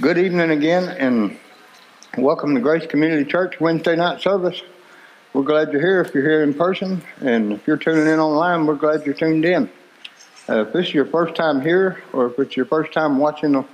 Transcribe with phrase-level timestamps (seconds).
[0.00, 1.38] Good evening again, and
[2.18, 4.60] welcome to Grace Community Church Wednesday night service.
[5.32, 8.66] We're glad you're here if you're here in person, and if you're tuning in online,
[8.66, 9.70] we're glad you're tuned in.
[10.50, 13.64] Uh, if this is your first time here, or if it's your first time watching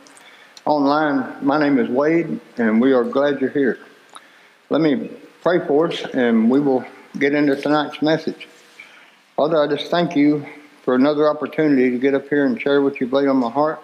[0.64, 3.80] online, my name is Wade, and we are glad you're here.
[4.70, 5.11] Let me
[5.43, 6.84] pray for us, and we will
[7.18, 8.46] get into tonight's message.
[9.34, 10.46] Father, I just thank you
[10.84, 13.82] for another opportunity to get up here and share what you've laid on my heart.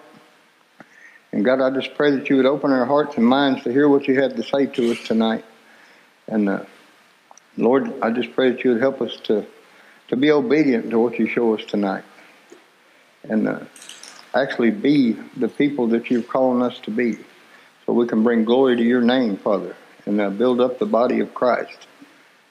[1.31, 3.87] And God, I just pray that you would open our hearts and minds to hear
[3.87, 5.45] what you have to say to us tonight.
[6.27, 6.65] And uh,
[7.55, 9.45] Lord, I just pray that you would help us to,
[10.07, 12.03] to be obedient to what you show us tonight.
[13.23, 13.59] And uh,
[14.33, 17.17] actually be the people that you're calling us to be.
[17.85, 19.75] So we can bring glory to your name, Father,
[20.05, 21.87] and uh, build up the body of Christ.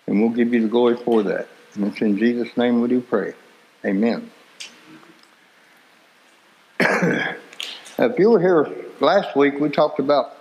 [0.07, 1.49] And we'll give you the glory for that.
[1.75, 3.35] And it's in Jesus' name we do pray.
[3.85, 4.31] Amen.
[7.99, 8.69] if you were here
[9.01, 10.33] last week, we talked about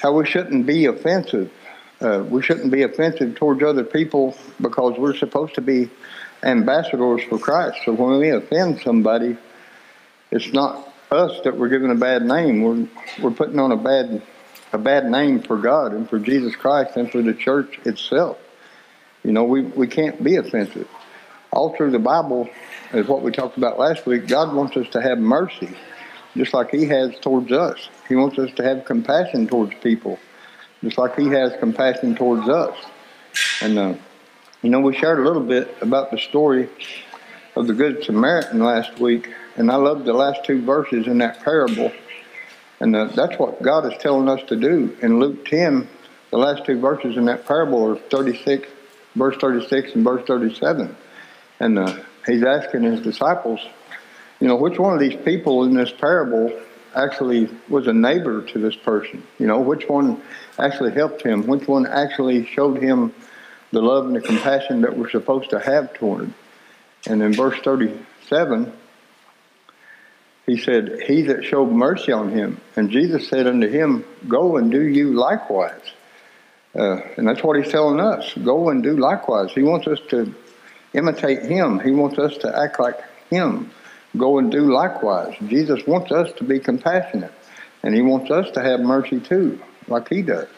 [0.00, 1.52] how we shouldn't be offensive.
[2.00, 5.90] Uh, we shouldn't be offensive towards other people because we're supposed to be
[6.42, 7.78] ambassadors for Christ.
[7.84, 9.36] So when we offend somebody,
[10.30, 12.62] it's not us that we're giving a bad name.
[12.62, 12.88] We're
[13.22, 14.22] we're putting on a bad
[14.72, 18.38] a bad name for God and for Jesus Christ and for the church itself.
[19.22, 20.88] You know, we, we can't be offensive.
[21.52, 22.48] All through the Bible
[22.94, 24.26] is what we talked about last week.
[24.26, 25.76] God wants us to have mercy
[26.36, 27.88] just like He has towards us.
[28.08, 30.18] He wants us to have compassion towards people,
[30.82, 32.76] just like He has compassion towards us.
[33.60, 33.94] And, uh,
[34.62, 36.68] you know, we shared a little bit about the story
[37.56, 41.42] of the Good Samaritan last week, and I love the last two verses in that
[41.42, 41.92] parable.
[42.80, 44.96] And uh, that's what God is telling us to do.
[45.02, 45.86] In Luke 10,
[46.30, 48.68] the last two verses in that parable are 36,
[49.14, 50.96] verse 36 and verse 37.
[51.60, 53.60] And uh, he's asking his disciples,
[54.42, 56.52] you know, which one of these people in this parable
[56.96, 59.22] actually was a neighbor to this person?
[59.38, 60.20] You know, which one
[60.58, 61.46] actually helped him?
[61.46, 63.14] Which one actually showed him
[63.70, 66.34] the love and the compassion that we're supposed to have toward him?
[67.06, 68.72] And in verse 37,
[70.46, 72.60] he said, He that showed mercy on him.
[72.74, 75.92] And Jesus said unto him, Go and do you likewise.
[76.74, 78.34] Uh, and that's what he's telling us.
[78.42, 79.52] Go and do likewise.
[79.52, 80.34] He wants us to
[80.94, 81.78] imitate him.
[81.78, 82.98] He wants us to act like
[83.30, 83.70] him
[84.16, 85.34] go and do likewise.
[85.46, 87.32] Jesus wants us to be compassionate,
[87.82, 90.48] and He wants us to have mercy too, like He does.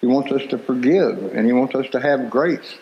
[0.00, 2.76] He wants us to forgive, and He wants us to have grace.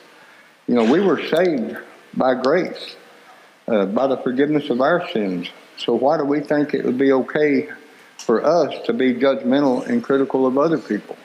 [0.67, 1.77] You know, we were saved
[2.15, 2.97] by grace,
[3.69, 5.49] uh, by the forgiveness of our sins.
[5.77, 7.69] So why do we think it would be okay
[8.19, 11.17] for us to be judgmental and critical of other people?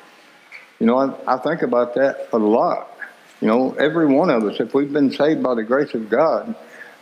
[0.79, 2.91] You know, I, I think about that a lot.
[3.41, 6.55] You know, every one of us, if we've been saved by the grace of God,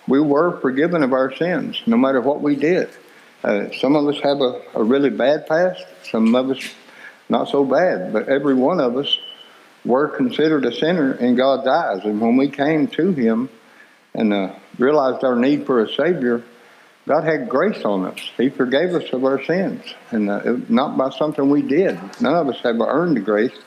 [0.08, 2.90] we were forgiven of our sins, no matter what we did.
[3.44, 6.60] Uh, some of us have a, a really bad past, some of us
[7.30, 9.18] not so bad, but every one of us
[9.86, 12.06] were considered a sinner in God's eyes.
[12.06, 13.50] And when we came to Him
[14.14, 16.44] and uh, realized our need for a Savior,
[17.06, 18.20] God had grace on us.
[18.38, 22.00] He forgave us of our sins, and uh, it, not by something we did.
[22.22, 23.58] None of us have earned the grace.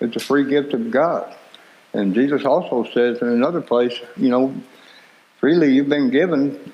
[0.00, 1.34] It's a free gift of God.
[1.94, 4.54] And Jesus also says in another place, you know,
[5.44, 6.72] Freely you've been given,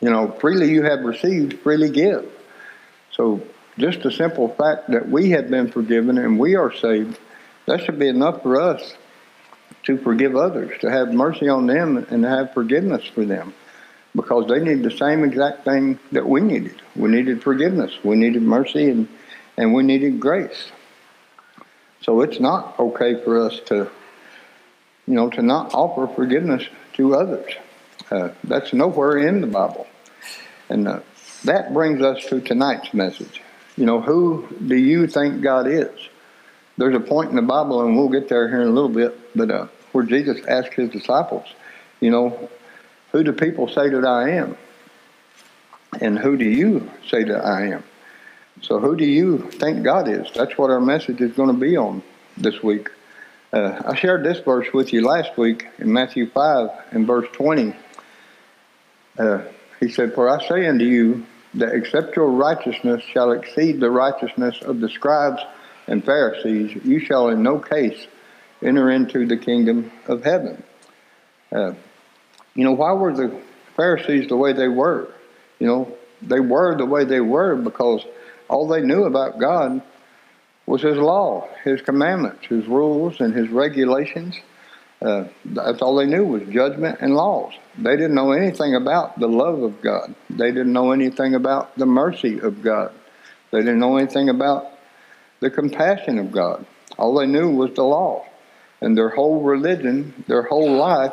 [0.00, 2.24] you know, freely you have received, freely give.
[3.10, 3.42] So
[3.78, 7.18] just the simple fact that we have been forgiven and we are saved,
[7.66, 8.94] that should be enough for us
[9.86, 13.52] to forgive others, to have mercy on them and to have forgiveness for them.
[14.14, 16.80] Because they need the same exact thing that we needed.
[16.94, 19.08] We needed forgiveness, we needed mercy, and,
[19.56, 20.70] and we needed grace.
[22.02, 23.90] So it's not okay for us to,
[25.08, 27.52] you know, to not offer forgiveness to others.
[28.14, 29.88] Uh, that's nowhere in the Bible.
[30.68, 31.00] And uh,
[31.42, 33.42] that brings us to tonight's message.
[33.76, 35.90] You know, who do you think God is?
[36.78, 39.18] There's a point in the Bible, and we'll get there here in a little bit,
[39.34, 41.46] but uh, where Jesus asked his disciples,
[42.00, 42.48] you know,
[43.10, 44.56] who do people say that I am?
[46.00, 47.82] And who do you say that I am?
[48.62, 50.30] So, who do you think God is?
[50.34, 52.02] That's what our message is going to be on
[52.36, 52.90] this week.
[53.52, 57.74] Uh, I shared this verse with you last week in Matthew 5 and verse 20.
[59.18, 59.42] Uh,
[59.80, 64.60] he said, For I say unto you that except your righteousness shall exceed the righteousness
[64.62, 65.42] of the scribes
[65.86, 68.06] and Pharisees, you shall in no case
[68.62, 70.62] enter into the kingdom of heaven.
[71.52, 71.74] Uh,
[72.54, 73.40] you know, why were the
[73.76, 75.12] Pharisees the way they were?
[75.58, 78.04] You know, they were the way they were because
[78.48, 79.82] all they knew about God
[80.66, 84.36] was His law, His commandments, His rules, and His regulations.
[85.04, 87.52] Uh, that's all they knew was judgment and laws.
[87.76, 90.14] They didn't know anything about the love of God.
[90.30, 92.90] They didn't know anything about the mercy of God.
[93.50, 94.66] They didn't know anything about
[95.40, 96.64] the compassion of God.
[96.96, 98.24] All they knew was the law.
[98.80, 101.12] And their whole religion, their whole life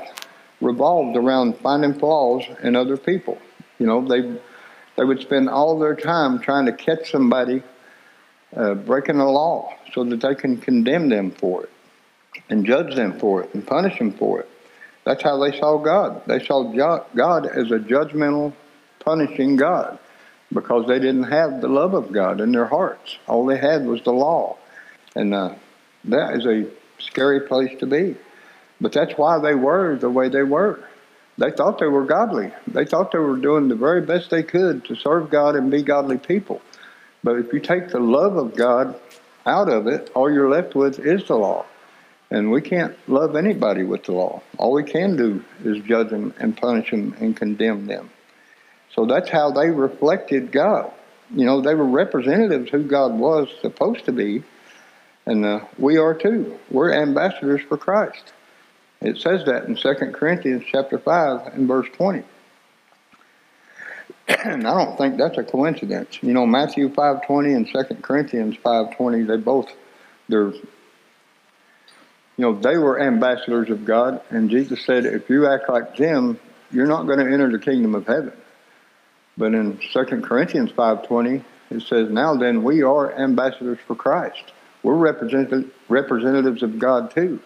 [0.61, 3.39] revolved around finding flaws in other people.
[3.77, 4.39] You know, they
[4.95, 7.61] they would spend all their time trying to catch somebody
[8.55, 11.69] uh, breaking the law so that they can condemn them for it
[12.49, 14.49] and judge them for it and punish them for it.
[15.03, 16.23] That's how they saw God.
[16.27, 18.53] They saw God as a judgmental,
[18.99, 19.97] punishing God
[20.53, 23.17] because they didn't have the love of God in their hearts.
[23.27, 24.57] All they had was the law.
[25.15, 25.55] And uh,
[26.05, 26.69] that is a
[26.99, 28.15] scary place to be.
[28.79, 30.83] But that's why they were the way they were.
[31.37, 32.51] They thought they were godly.
[32.67, 35.81] They thought they were doing the very best they could to serve God and be
[35.81, 36.61] godly people.
[37.23, 38.99] But if you take the love of God
[39.45, 41.65] out of it, all you're left with is the law.
[42.31, 44.41] And we can't love anybody with the law.
[44.57, 48.09] All we can do is judge them and punish them and condemn them.
[48.95, 50.91] So that's how they reflected God.
[51.35, 54.43] You know, they were representatives who God was supposed to be,
[55.25, 56.57] and uh, we are too.
[56.69, 58.33] We're ambassadors for Christ.
[59.01, 62.23] It says that in 2 Corinthians chapter 5 and verse 20.
[64.27, 66.19] and I don't think that's a coincidence.
[66.21, 69.71] You know, Matthew 5.20 and 2 Corinthians 5.20, they both,
[70.29, 70.53] they're,
[72.41, 76.39] you know, they were ambassadors of God, and Jesus said, if you act like them,
[76.71, 78.33] you're not going to enter the kingdom of heaven.
[79.37, 84.53] But in 2 Corinthians 5.20, it says, now then, we are ambassadors for Christ.
[84.81, 87.39] We're represent- representatives of God too.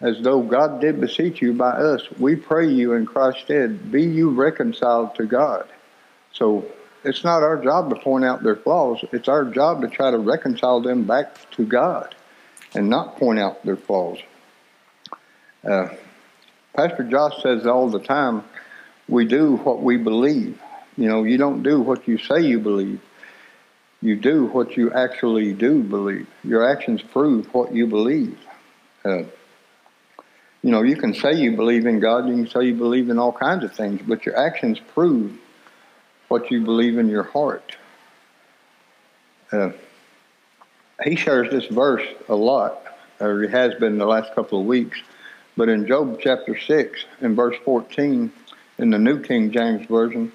[0.00, 4.04] As though God did beseech you by us, we pray you in Christ's stead, be
[4.04, 5.66] you reconciled to God.
[6.32, 6.64] So
[7.02, 9.04] it's not our job to point out their flaws.
[9.10, 12.14] It's our job to try to reconcile them back to God
[12.74, 14.18] and not point out their flaws.
[15.62, 15.88] Uh,
[16.74, 18.44] Pastor Josh says all the time,
[19.08, 20.60] we do what we believe.
[20.96, 23.00] You know, you don't do what you say you believe.
[24.00, 26.28] You do what you actually do believe.
[26.42, 28.38] Your actions prove what you believe.
[29.04, 29.24] Uh,
[30.62, 33.18] you know, you can say you believe in God, you can say you believe in
[33.18, 35.38] all kinds of things, but your actions prove
[36.28, 37.76] what you believe in your heart.
[39.52, 39.70] Uh,
[41.02, 42.82] he shares this verse a lot,
[43.20, 44.98] or he has been the last couple of weeks.
[45.56, 48.30] But in Job chapter 6, in verse 14,
[48.78, 50.32] in the New King James Version,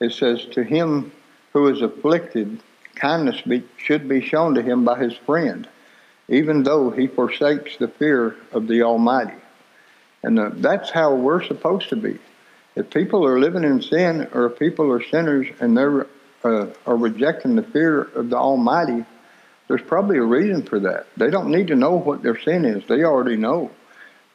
[0.00, 1.12] it says, To him
[1.52, 2.60] who is afflicted,
[2.94, 5.68] kindness be, should be shown to him by his friend,
[6.28, 9.36] even though he forsakes the fear of the Almighty.
[10.22, 12.18] And uh, that's how we're supposed to be.
[12.74, 16.06] If people are living in sin or if people are sinners and they're
[16.44, 19.04] uh, are rejecting the fear of the Almighty,
[19.68, 21.06] there's probably a reason for that.
[21.16, 22.84] They don't need to know what their sin is.
[22.86, 23.70] They already know.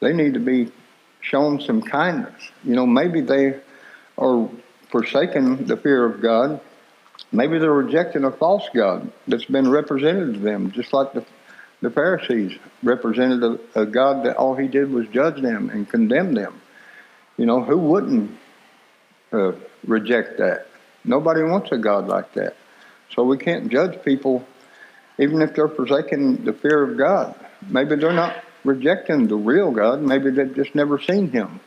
[0.00, 0.70] They need to be
[1.20, 2.50] shown some kindness.
[2.64, 3.60] You know, maybe they
[4.18, 4.48] are
[4.90, 6.60] forsaking the fear of God.
[7.30, 11.24] Maybe they're rejecting a false God that's been represented to them, just like the,
[11.80, 16.34] the Pharisees represented a, a God that all he did was judge them and condemn
[16.34, 16.60] them.
[17.38, 18.38] You know, who wouldn't
[19.32, 19.52] uh,
[19.86, 20.66] reject that?
[21.04, 22.56] Nobody wants a God like that.
[23.14, 24.46] So we can't judge people
[25.18, 27.34] even if they're forsaking the fear of God.
[27.68, 30.00] Maybe they're not rejecting the real God.
[30.02, 31.60] Maybe they've just never seen him.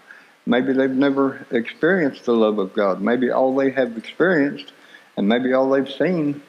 [0.45, 3.01] Maybe they've never experienced the love of God.
[3.01, 4.71] Maybe all they have experienced
[5.17, 6.41] and maybe all they've seen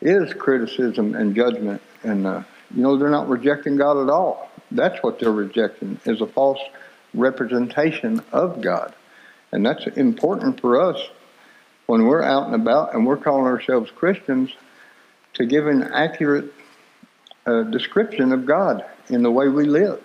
[0.00, 1.82] is criticism and judgment.
[2.02, 2.42] And, uh,
[2.74, 4.50] you know, they're not rejecting God at all.
[4.70, 6.58] That's what they're rejecting, is a false
[7.14, 8.94] representation of God.
[9.52, 11.00] And that's important for us
[11.86, 14.50] when we're out and about and we're calling ourselves Christians
[15.36, 16.52] to give an accurate
[17.46, 20.02] uh, description of God in the way we live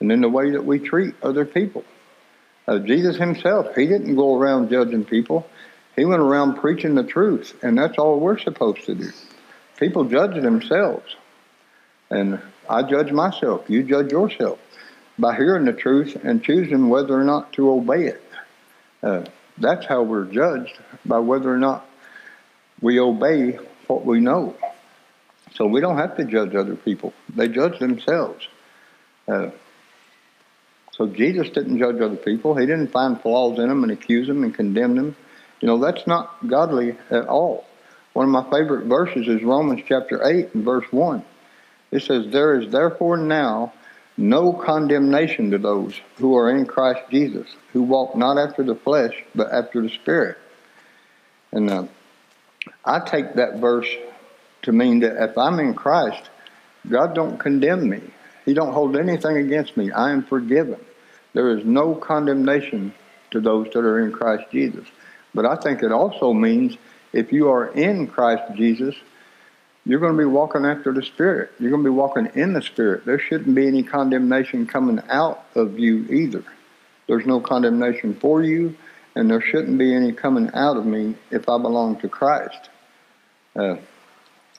[0.00, 1.84] and in the way that we treat other people.
[2.66, 5.46] Uh, Jesus himself, he didn't go around judging people.
[5.94, 9.10] He went around preaching the truth, and that's all we're supposed to do.
[9.78, 11.16] People judge themselves,
[12.10, 13.68] and I judge myself.
[13.68, 14.58] You judge yourself
[15.18, 18.22] by hearing the truth and choosing whether or not to obey it.
[19.02, 19.24] Uh,
[19.58, 21.86] that's how we're judged by whether or not
[22.80, 24.56] we obey what we know.
[25.54, 28.48] So we don't have to judge other people; they judge themselves.
[29.26, 29.50] Uh,
[30.92, 32.54] so Jesus didn't judge other people.
[32.56, 35.16] He didn't find flaws in them and accuse them and condemn them.
[35.60, 37.66] You know, that's not godly at all.
[38.12, 41.22] One of my favorite verses is Romans chapter 8 and verse 1.
[41.90, 43.74] It says, There is therefore now
[44.16, 49.12] no condemnation to those who are in Christ Jesus, who walk not after the flesh,
[49.34, 50.38] but after the Spirit.
[51.52, 51.84] And uh,
[52.86, 53.88] I take that verse
[54.62, 56.30] to mean that if I'm in Christ,
[56.88, 58.00] God don't condemn me.
[58.44, 59.90] He don't hold anything against me.
[59.90, 60.78] I am forgiven.
[61.32, 62.94] There is no condemnation
[63.32, 64.86] to those that are in Christ Jesus.
[65.34, 66.76] But I think it also means
[67.12, 68.94] if you are in Christ Jesus,
[69.84, 71.50] you're going to be walking after the Spirit.
[71.58, 73.04] You're going to be walking in the Spirit.
[73.04, 76.44] There shouldn't be any condemnation coming out of you either.
[77.06, 78.76] There's no condemnation for you,
[79.14, 82.68] and there shouldn't be any coming out of me if I belong to Christ.
[83.56, 83.76] Uh,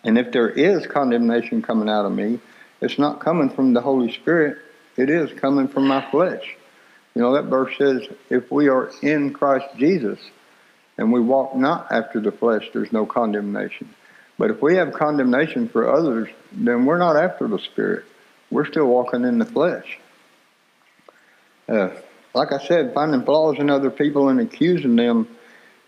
[0.03, 2.39] and if there is condemnation coming out of me,
[2.81, 4.57] it's not coming from the Holy Spirit,
[4.95, 6.55] it is coming from my flesh.
[7.15, 10.19] You know, that verse says, if we are in Christ Jesus
[10.97, 13.93] and we walk not after the flesh, there's no condemnation.
[14.37, 18.05] But if we have condemnation for others, then we're not after the Spirit.
[18.51, 19.97] We're still walking in the flesh.
[21.67, 21.89] Uh,
[22.33, 25.27] like I said, finding flaws in other people and accusing them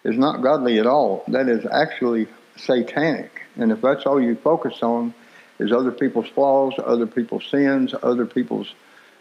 [0.03, 1.23] is not godly at all.
[1.27, 2.27] That is actually
[2.63, 3.41] satanic.
[3.55, 5.13] And if that's all you focus on
[5.59, 8.73] is other people's flaws, other people's sins, other people's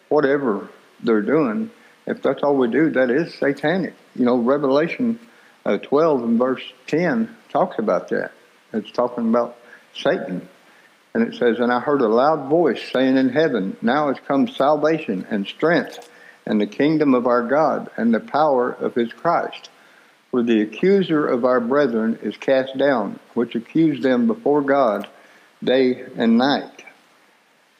[0.09, 0.69] whatever
[1.03, 1.71] they're doing,
[2.07, 3.95] if that's all we do, that is satanic.
[4.15, 5.19] You know, Revelation
[5.67, 8.33] uh, 12 and verse 10 talks about that.
[8.73, 9.59] It's talking about
[9.95, 10.49] Satan.
[11.15, 14.49] And it says, And I heard a loud voice saying in heaven, Now has come
[14.49, 16.09] salvation and strength
[16.47, 19.69] and the kingdom of our God and the power of his Christ.
[20.31, 25.09] For the accuser of our brethren is cast down, which accused them before God
[25.65, 26.85] day and night.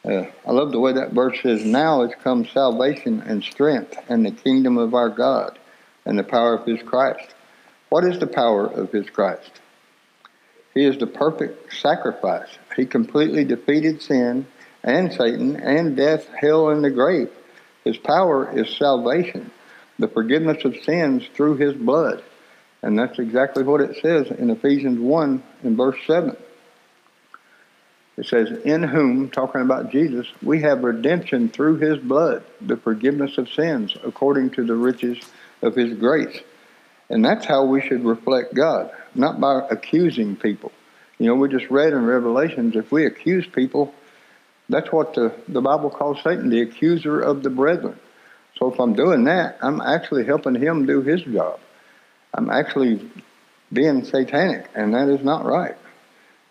[0.03, 4.25] Uh, I love the way that verse says, Now has come salvation and strength and
[4.25, 5.59] the kingdom of our God
[6.07, 7.35] and the power of his Christ.
[7.91, 9.51] What is the power of his Christ?
[10.73, 12.49] He is the perfect sacrifice.
[12.77, 14.47] He completely defeated sin
[14.83, 17.31] and Satan and death, hell, and the grave.
[17.85, 19.51] His power is salvation,
[19.99, 22.23] the forgiveness of sins through his blood.
[22.83, 26.37] And that's exactly what it says in Ephesians 1 in verse 7.
[28.17, 33.39] It says, In whom, talking about Jesus, we have redemption through his blood, the forgiveness
[33.39, 35.19] of sins, according to the riches
[35.63, 36.41] of his grace.
[37.11, 40.73] And that's how we should reflect God, not by accusing people.
[41.19, 43.95] You know, we just read in Revelations, if we accuse people,
[44.69, 47.99] that's what the, the Bible calls Satan, the accuser of the brethren.
[48.59, 51.61] So if I'm doing that, I'm actually helping him do his job.
[52.35, 53.09] I'm actually
[53.73, 55.77] being satanic, and that is not right.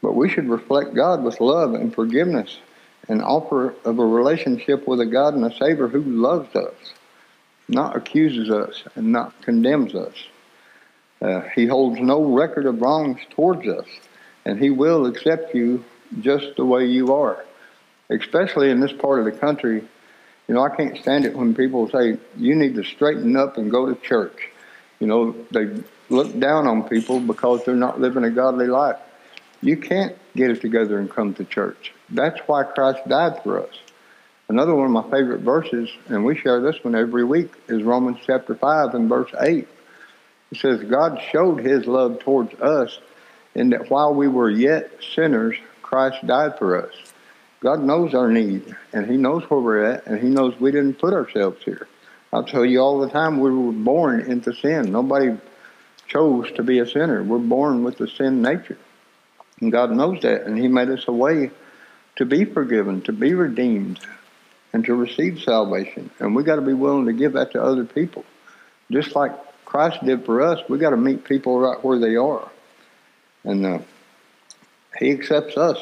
[0.02, 2.60] But we should reflect God with love and forgiveness
[3.08, 6.76] and offer of a relationship with a God and a Savior who loves us,
[7.68, 10.16] not accuses us and not condemns us.
[11.22, 13.88] Uh, he holds no record of wrongs towards us,
[14.46, 15.84] and He will accept you
[16.20, 17.44] just the way you are.
[18.10, 19.84] Especially in this part of the country,
[20.48, 23.70] you know, I can't stand it when people say, you need to straighten up and
[23.70, 24.50] go to church.
[25.00, 28.98] You know, they look down on people because they're not living a godly life.
[29.62, 31.94] You can't get it together and come to church.
[32.10, 33.74] That's why Christ died for us.
[34.50, 38.20] Another one of my favorite verses, and we share this one every week, is Romans
[38.26, 39.68] chapter 5 and verse 8.
[40.52, 43.00] It says, God showed his love towards us
[43.56, 46.94] in that while we were yet sinners, Christ died for us.
[47.60, 51.00] God knows our need, and he knows where we're at, and he knows we didn't
[51.00, 51.88] put ourselves here.
[52.38, 54.92] I'll tell you all the time, we were born into sin.
[54.92, 55.36] Nobody
[56.08, 57.24] chose to be a sinner.
[57.24, 58.78] We're born with the sin nature.
[59.60, 61.50] And God knows that, and He made us a way
[62.18, 64.00] to be forgiven, to be redeemed,
[64.72, 66.12] and to receive salvation.
[66.20, 68.24] And we got to be willing to give that to other people.
[68.92, 69.32] Just like
[69.66, 72.48] Christ did for us, we got to meet people right where they are.
[73.46, 73.80] And uh,
[75.00, 75.80] He accepts us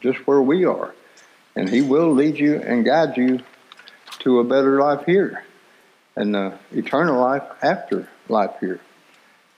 [0.00, 0.96] just where we are.
[1.54, 3.38] And He will lead you and guide you
[4.18, 5.44] to a better life here
[6.16, 8.80] and uh, eternal life after life here,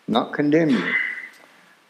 [0.06, 0.94] not condemn you.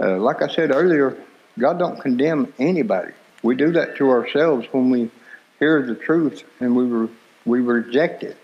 [0.00, 1.16] Uh, like I said earlier,
[1.58, 3.12] God don't condemn anybody.
[3.42, 5.10] We do that to ourselves when we
[5.58, 8.36] hear the truth and we re- we reject it.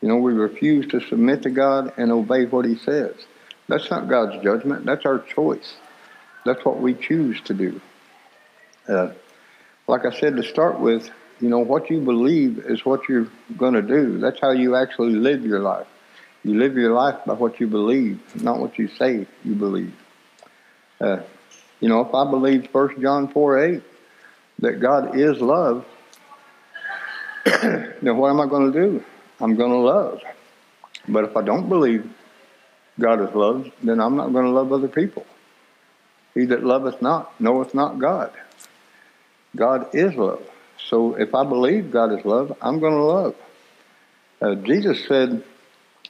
[0.00, 3.14] You know, we refuse to submit to God and obey what He says.
[3.68, 4.84] That's not God's judgment.
[4.84, 5.74] That's our choice.
[6.44, 7.80] That's what we choose to do.
[8.88, 9.12] Uh,
[9.86, 11.10] like I said to start with,
[11.40, 14.18] you know, what you believe is what you're going to do.
[14.18, 15.86] That's how you actually live your life.
[16.44, 19.94] You live your life by what you believe, not what you say you believe.
[21.00, 21.20] Uh,
[21.80, 23.82] you know, if I believe 1 John 4 8,
[24.60, 25.84] that God is love,
[27.44, 29.04] then what am I going to do?
[29.40, 30.22] I'm going to love.
[31.08, 32.10] But if I don't believe
[32.98, 35.26] God is love, then I'm not going to love other people.
[36.34, 38.32] He that loveth not knoweth not God.
[39.56, 40.42] God is love.
[40.88, 43.34] So if I believe God is love, I'm going to love.
[44.40, 45.42] Uh, Jesus said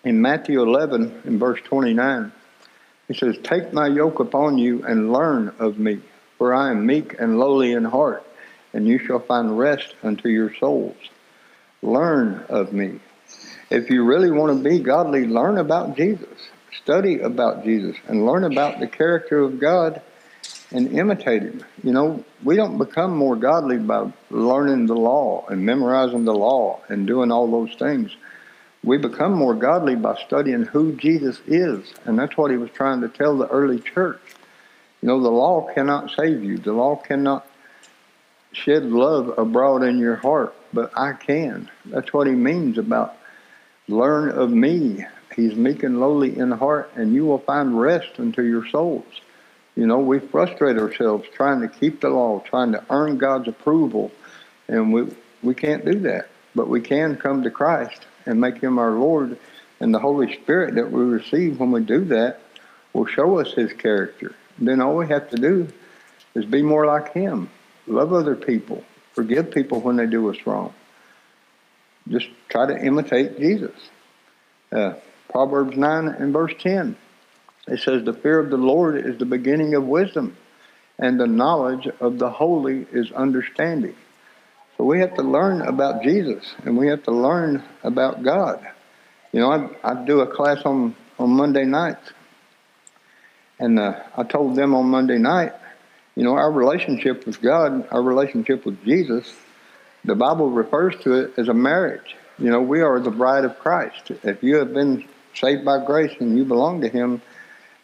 [0.04, 2.33] in Matthew 11, in verse 29,
[3.09, 6.00] He says, Take my yoke upon you and learn of me,
[6.38, 8.26] for I am meek and lowly in heart,
[8.73, 10.97] and you shall find rest unto your souls.
[11.83, 13.00] Learn of me.
[13.71, 16.28] If you really want to be godly, learn about Jesus.
[16.83, 20.02] study about Jesus and learn about the character of God
[20.75, 21.64] and imitate him.
[21.85, 26.81] You know, we don't become more godly by learning the law and memorizing the law
[26.88, 28.14] and doing all those things.
[28.83, 31.95] We become more godly by studying who Jesus is.
[32.04, 34.21] And that's what he was trying to tell the early church.
[35.00, 36.59] You know, the law cannot save you.
[36.59, 37.47] The law cannot
[38.52, 41.71] shed love abroad in your heart, but I can.
[41.87, 43.16] That's what he means about
[43.87, 45.07] learn of me.
[45.37, 49.04] He's meek and lowly in heart, and you will find rest unto your souls.
[49.76, 54.12] You know, we frustrate ourselves trying to keep the law, trying to earn God's approval,
[54.69, 55.09] and we
[55.43, 56.28] we can't do that.
[56.54, 59.38] But we can come to Christ and make him our Lord,
[59.81, 62.40] and the Holy Spirit that we receive when we do that
[62.93, 64.35] will show us his character.
[64.59, 65.69] Then all we have to do
[66.35, 67.50] is be more like him
[67.87, 70.73] love other people, forgive people when they do us wrong.
[72.09, 73.75] Just try to imitate Jesus.
[74.71, 74.95] Uh,
[75.28, 76.97] Proverbs 9 and verse 10.
[77.66, 80.37] It says, The fear of the Lord is the beginning of wisdom,
[80.99, 83.97] and the knowledge of the holy is understanding.
[84.76, 88.66] So we have to learn about Jesus, and we have to learn about God.
[89.33, 92.12] You know, I, I do a class on, on Monday nights,
[93.59, 95.52] and uh, I told them on Monday night
[96.16, 99.35] you know, our relationship with God, our relationship with Jesus,
[100.04, 102.16] the Bible refers to it as a marriage.
[102.38, 104.12] You know, we are the bride of Christ.
[104.23, 105.04] If you have been
[105.35, 107.21] saved by grace and you belong to Him,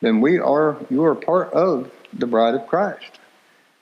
[0.01, 3.19] then we are, you are part of the bride of Christ.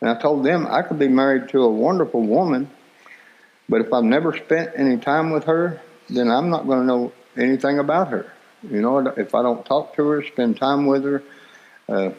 [0.00, 2.70] And I told them I could be married to a wonderful woman,
[3.68, 7.12] but if I've never spent any time with her, then I'm not going to know
[7.36, 8.32] anything about her.
[8.62, 11.22] You know, if I don't talk to her, spend time with her,
[11.88, 12.10] uh,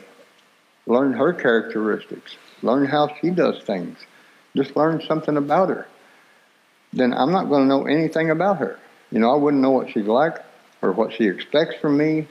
[0.85, 3.97] learn her characteristics, learn how she does things,
[4.55, 5.87] just learn something about her,
[6.93, 8.79] then I'm not going to know anything about her.
[9.11, 10.37] You know, I wouldn't know what she's like
[10.81, 12.27] or what she expects from me.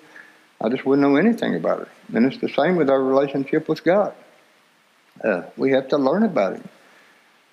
[0.60, 1.88] I just wouldn't know anything about her.
[2.14, 4.14] And it's the same with our relationship with God.
[5.22, 6.68] Uh, we have to learn about Him.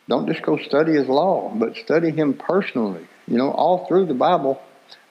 [0.07, 3.07] Don't just go study His law, but study Him personally.
[3.27, 4.61] You know, all through the Bible,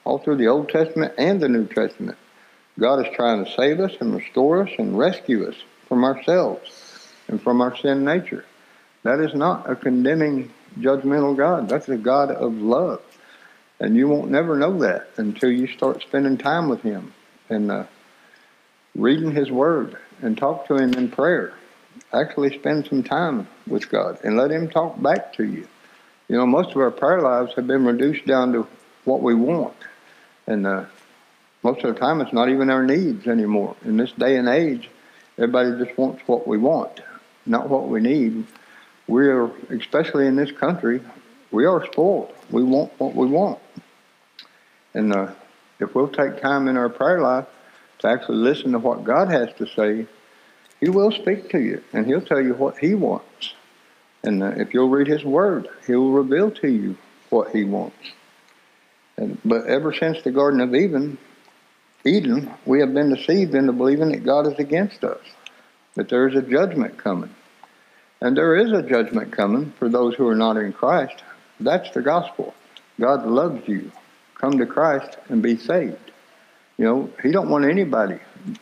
[0.03, 2.17] all through the Old Testament and the New Testament,
[2.77, 5.55] God is trying to save us and restore us and rescue us
[5.87, 8.45] from ourselves and from our sin nature.
[9.03, 11.69] That is not a condemning, judgmental God.
[11.69, 13.01] That's a God of love.
[13.79, 17.13] And you won't never know that until you start spending time with Him
[17.49, 17.83] and uh,
[18.95, 21.53] reading His Word and talk to Him in prayer.
[22.13, 25.67] Actually, spend some time with God and let Him talk back to you.
[26.27, 28.67] You know, most of our prayer lives have been reduced down to
[29.03, 29.75] what we want.
[30.47, 30.85] And uh,
[31.63, 33.75] most of the time, it's not even our needs anymore.
[33.83, 34.89] In this day and age,
[35.37, 37.01] Everybody just wants what we want,
[37.45, 38.45] not what we need.
[39.07, 41.01] We're, especially in this country,
[41.51, 42.33] we are spoiled.
[42.49, 43.59] We want what we want.
[44.93, 45.33] And uh,
[45.79, 47.45] if we'll take time in our prayer life
[47.99, 50.07] to actually listen to what God has to say,
[50.79, 53.53] He will speak to you and He'll tell you what He wants.
[54.23, 56.97] And uh, if you'll read His Word, He will reveal to you
[57.29, 58.11] what He wants.
[59.17, 61.17] And, but ever since the Garden of Eden,
[62.05, 65.21] Eden, we have been deceived into believing that God is against us,
[65.95, 67.33] that there is a judgment coming.
[68.21, 71.23] And there is a judgment coming for those who are not in Christ.
[71.59, 72.53] That's the gospel.
[72.99, 73.91] God loves you.
[74.35, 76.11] Come to Christ and be saved.
[76.77, 78.19] You know, He don't want anybody.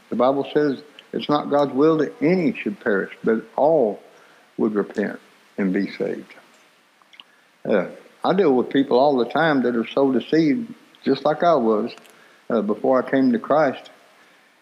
[0.10, 0.82] The Bible says
[1.12, 4.02] it's not God's will that any should perish, but all
[4.58, 5.20] would repent
[5.58, 6.34] and be saved.
[7.66, 7.88] Uh,
[8.24, 11.94] I deal with people all the time that are so deceived, just like I was,
[12.50, 13.90] uh, before I came to Christ.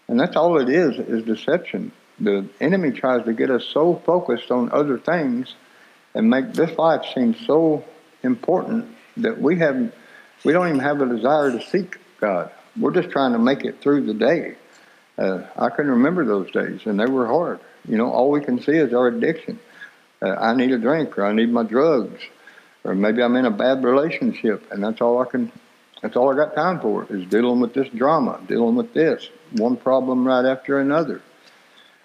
[0.08, 1.92] And that's all it is, is deception.
[2.20, 5.56] The enemy tries to get us so focused on other things
[6.14, 7.84] and make this life seem so
[8.24, 9.94] important that we have
[10.44, 12.52] we don't even have a desire to seek God.
[12.80, 14.56] We're just trying to make it through the day.
[15.18, 17.60] Uh, I can remember those days, and they were hard.
[17.88, 19.60] You know, all we can see is our addiction.
[20.22, 22.22] Uh, I need a drink, or I need my drugs,
[22.84, 25.52] or maybe I'm in a bad relationship, and that's all I can
[26.02, 29.78] that's all I got time for is dealing with this drama, dealing with this, one
[29.78, 31.22] problem right after another.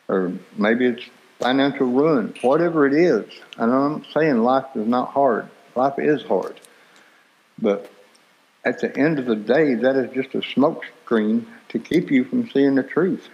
[0.09, 1.03] Or maybe it's
[1.39, 3.25] financial ruin, whatever it is.
[3.57, 5.49] And I'm saying life is not hard.
[5.75, 6.61] Life is hard.
[7.59, 7.91] But
[8.67, 12.25] at the end of the day, that is just a smoke screen to keep you
[12.25, 13.29] from seeing the truth.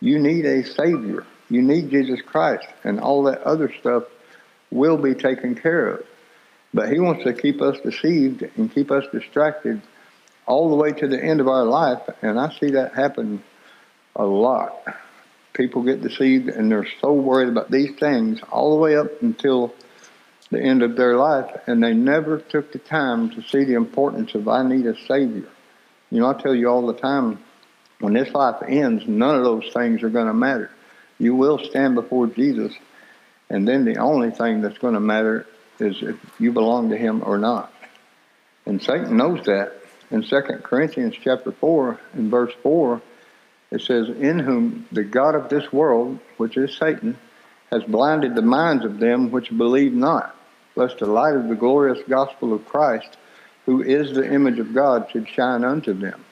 [0.00, 1.26] You need a Savior.
[1.48, 4.04] You need Jesus Christ, and all that other stuff
[4.70, 6.06] will be taken care of.
[6.74, 9.80] But he wants to keep us deceived and keep us distracted
[10.46, 12.02] all the way to the end of our life.
[12.20, 13.42] And I see that happen
[14.14, 14.84] a lot.
[15.54, 19.74] People get deceived and they're so worried about these things all the way up until
[20.52, 21.50] the end of their life.
[21.66, 25.48] And they never took the time to see the importance of I need a Savior.
[26.10, 27.42] You know, I tell you all the time,
[27.98, 30.70] when this life ends, none of those things are going to matter.
[31.18, 32.74] You will stand before Jesus,
[33.48, 35.46] and then the only thing that's going to matter
[35.78, 37.72] is if you belong to Him or not.
[38.66, 39.78] And Satan knows that.
[40.10, 43.00] In 2 Corinthians chapter 4, in verse 4,
[43.70, 47.16] it says, In whom the God of this world, which is Satan,
[47.70, 50.36] has blinded the minds of them which believe not,
[50.76, 53.16] lest the light of the glorious gospel of Christ,
[53.66, 56.24] who is the image of God, should shine unto them.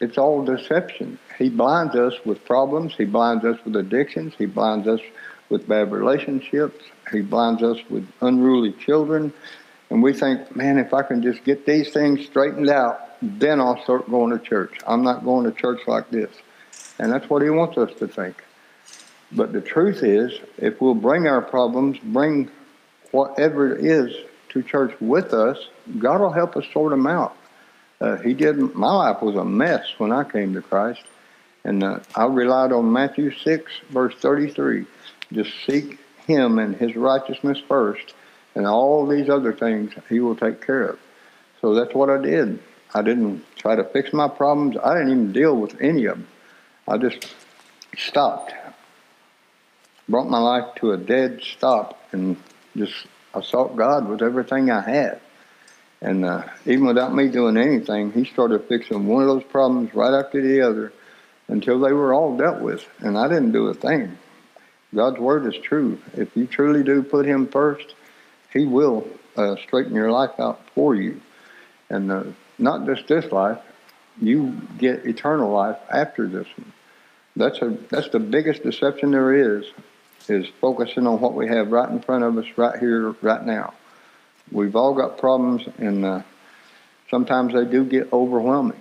[0.00, 1.18] It's all deception.
[1.38, 2.94] He blinds us with problems.
[2.96, 4.34] He blinds us with addictions.
[4.36, 5.00] He blinds us
[5.48, 6.84] with bad relationships.
[7.12, 9.32] He blinds us with unruly children.
[9.90, 13.82] And we think, man, if I can just get these things straightened out, then I'll
[13.82, 14.78] start going to church.
[14.86, 16.30] I'm not going to church like this.
[16.98, 18.42] And that's what he wants us to think.
[19.32, 22.50] But the truth is, if we'll bring our problems, bring
[23.14, 24.14] whatever it is
[24.48, 25.58] to church with us,
[25.98, 27.36] God will help us sort them out.
[28.00, 28.58] Uh, he did.
[28.74, 31.02] My life was a mess when I came to Christ,
[31.64, 34.86] and uh, I relied on Matthew six verse thirty three.
[35.32, 38.14] Just seek Him and His righteousness first,
[38.54, 40.98] and all these other things He will take care of.
[41.60, 42.58] So that's what I did.
[42.92, 44.76] I didn't try to fix my problems.
[44.76, 46.26] I didn't even deal with any of them.
[46.86, 47.34] I just
[47.96, 48.52] stopped,
[50.08, 52.36] brought my life to a dead stop, and
[52.76, 55.20] just I sought God with everything I had.
[56.00, 60.12] And uh, even without me doing anything, he started fixing one of those problems right
[60.12, 60.92] after the other
[61.48, 62.86] until they were all dealt with.
[62.98, 64.18] And I didn't do a thing.
[64.94, 65.98] God's word is true.
[66.14, 67.94] If you truly do put him first,
[68.52, 71.20] he will uh, straighten your life out for you.
[71.90, 72.24] And uh,
[72.58, 73.60] not just this life,
[74.20, 76.72] you get eternal life after this one.
[77.36, 79.64] That's a that's the biggest deception there is,
[80.28, 83.74] is focusing on what we have right in front of us, right here, right now.
[84.50, 86.22] We've all got problems, and uh,
[87.10, 88.80] sometimes they do get overwhelming.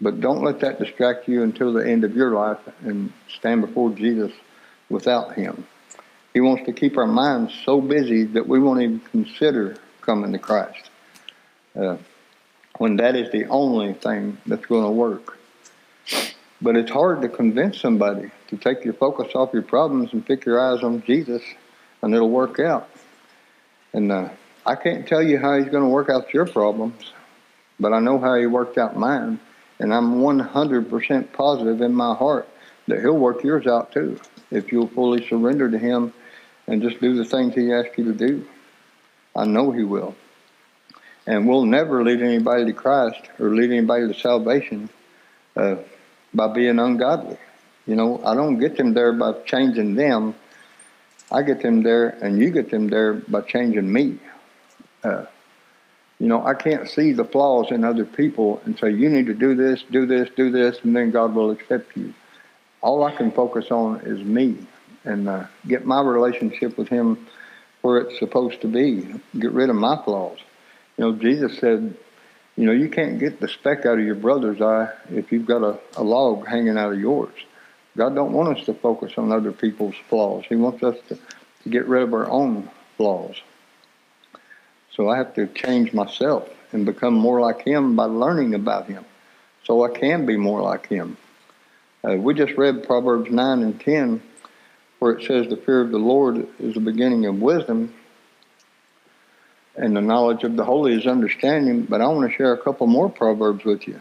[0.00, 3.90] But don't let that distract you until the end of your life and stand before
[3.90, 4.32] Jesus
[4.88, 5.66] without Him.
[6.34, 10.38] He wants to keep our minds so busy that we won't even consider coming to
[10.38, 10.90] Christ.
[11.76, 11.98] Uh,
[12.78, 15.38] when that is the only thing that's going to work.
[16.62, 20.44] But it's hard to convince somebody to take your focus off your problems and pick
[20.44, 21.42] your eyes on Jesus,
[22.00, 22.88] and it'll work out.
[23.92, 24.28] And uh,
[24.64, 27.12] I can't tell you how He's going to work out your problems,
[27.80, 29.40] but I know how He worked out mine,
[29.80, 32.48] and I'm 100% positive in my heart
[32.86, 34.20] that He'll work yours out too
[34.52, 36.12] if you'll fully surrender to Him
[36.68, 38.46] and just do the things He asks you to do.
[39.34, 40.14] I know He will.
[41.26, 44.88] And we'll never lead anybody to Christ or lead anybody to salvation
[45.56, 45.76] uh,
[46.34, 47.38] by being ungodly.
[47.86, 50.34] You know, I don't get them there by changing them.
[51.30, 54.18] I get them there, and you get them there by changing me.
[55.02, 55.24] Uh,
[56.18, 59.34] you know, I can't see the flaws in other people and say, you need to
[59.34, 62.14] do this, do this, do this, and then God will accept you.
[62.80, 64.58] All I can focus on is me
[65.04, 67.26] and uh, get my relationship with Him
[67.80, 69.12] where it's supposed to be.
[69.36, 70.38] Get rid of my flaws.
[70.96, 71.96] You know, Jesus said,
[72.56, 75.62] you know, you can't get the speck out of your brother's eye if you've got
[75.62, 77.34] a, a log hanging out of yours.
[77.96, 80.44] God don't want us to focus on other people's flaws.
[80.48, 81.18] He wants us to,
[81.62, 83.40] to get rid of our own flaws.
[84.94, 89.04] So I have to change myself and become more like Him by learning about Him
[89.64, 91.16] so I can be more like Him.
[92.04, 94.22] Uh, we just read Proverbs 9 and 10
[94.98, 97.94] where it says the fear of the Lord is the beginning of wisdom
[99.76, 101.82] and the knowledge of the holy is understanding.
[101.82, 104.00] But I want to share a couple more proverbs with you.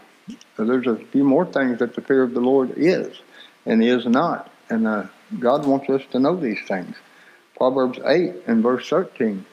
[0.58, 3.20] So there's a few more things that the fear of the Lord is
[3.66, 4.52] and is not.
[4.70, 5.06] And uh,
[5.40, 6.96] God wants us to know these things.
[7.58, 9.46] Proverbs 8 and verse 13.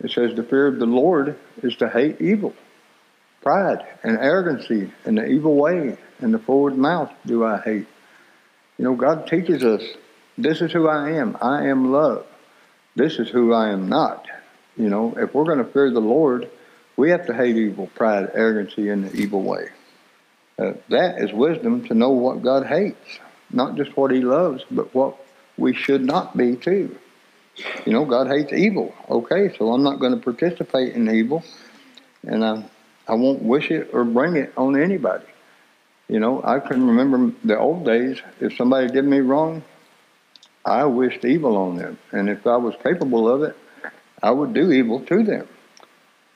[0.00, 2.54] It says, The fear of the Lord is to hate evil.
[3.42, 7.86] Pride and arrogancy and the evil way and the froward mouth do I hate.
[8.78, 9.82] You know, God teaches us
[10.38, 11.36] this is who I am.
[11.40, 12.26] I am love.
[12.94, 14.21] This is who I am not.
[14.76, 16.50] You know, if we're going to fear the Lord,
[16.96, 19.68] we have to hate evil, pride, arrogancy, and the evil way.
[20.58, 23.18] Uh, that is wisdom to know what God hates,
[23.50, 25.16] not just what He loves, but what
[25.56, 26.96] we should not be too.
[27.84, 28.94] You know, God hates evil.
[29.08, 31.44] Okay, so I'm not going to participate in evil,
[32.22, 32.64] and I,
[33.08, 35.26] I won't wish it or bring it on anybody.
[36.08, 38.20] You know, I can remember the old days.
[38.40, 39.62] If somebody did me wrong,
[40.64, 43.56] I wished evil on them, and if I was capable of it,
[44.22, 45.48] I would do evil to them.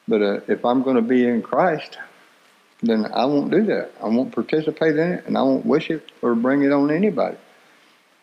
[0.08, 1.98] But uh, if I'm going to be in Christ,
[2.82, 3.92] then I won't do that.
[4.02, 7.36] I won't participate in it, and I won't wish it or bring it on anybody.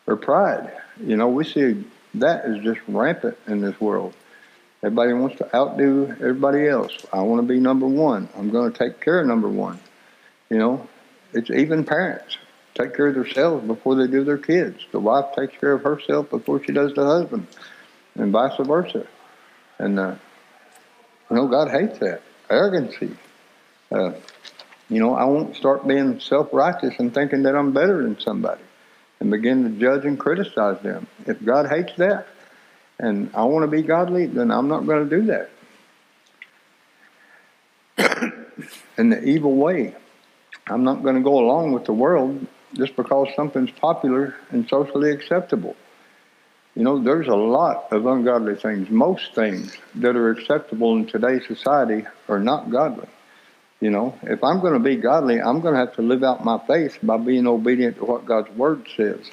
[0.08, 0.71] Or pride.
[0.99, 4.13] You know, we see that is just rampant in this world.
[4.84, 7.06] Everybody wants to outdo everybody else.
[7.13, 8.28] I want to be number one.
[8.38, 9.80] I'm going to take care of number one.
[10.49, 10.88] You know,
[11.34, 12.38] it's even parents
[12.76, 14.86] take care of themselves before they do their kids.
[14.91, 17.47] The wife takes care of herself before she does the husband,
[18.15, 19.08] and vice versa.
[19.84, 20.15] And uh,
[21.30, 23.17] you know, God hates that arrogancy.
[23.91, 24.13] Uh,
[24.89, 28.62] you know, I won't start being self-righteous and thinking that I'm better than somebody,
[29.19, 31.08] and begin to judge and criticize them.
[31.26, 32.28] If God hates that,
[32.98, 35.26] and I want to be godly, then I'm not going to do
[37.98, 38.32] that.
[38.98, 39.96] in the evil way.
[40.67, 45.12] I'm not going to go along with the world just because something's popular and socially
[45.12, 45.76] acceptable.
[46.76, 48.90] You know, there's a lot of ungodly things.
[48.90, 53.08] Most things that are acceptable in today's society are not godly.
[53.80, 56.44] You know, if I'm going to be godly, I'm going to have to live out
[56.44, 59.30] my faith by being obedient to what God's Word says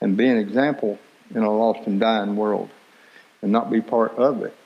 [0.00, 0.98] and be an example
[1.34, 2.70] in a lost and dying world
[3.42, 4.56] and not be part of it.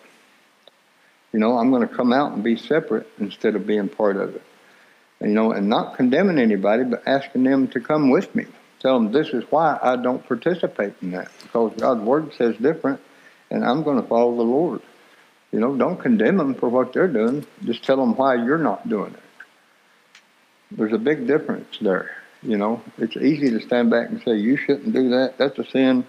[1.33, 4.37] You know, I'm going to come out and be separate instead of being part of
[4.37, 4.43] it.
[5.21, 8.45] You know, and not condemning anybody, but asking them to come with me.
[8.83, 13.01] Tell them this is why I don't participate in that because God's word says different,
[13.51, 14.83] and I'm going to follow the Lord.
[15.53, 17.47] You know, don't condemn them for what they're doing.
[17.64, 19.23] Just tell them why you're not doing it.
[20.73, 22.11] There's a big difference there.
[22.42, 25.38] You know, it's easy to stand back and say you shouldn't do that.
[25.38, 26.05] That's a sin.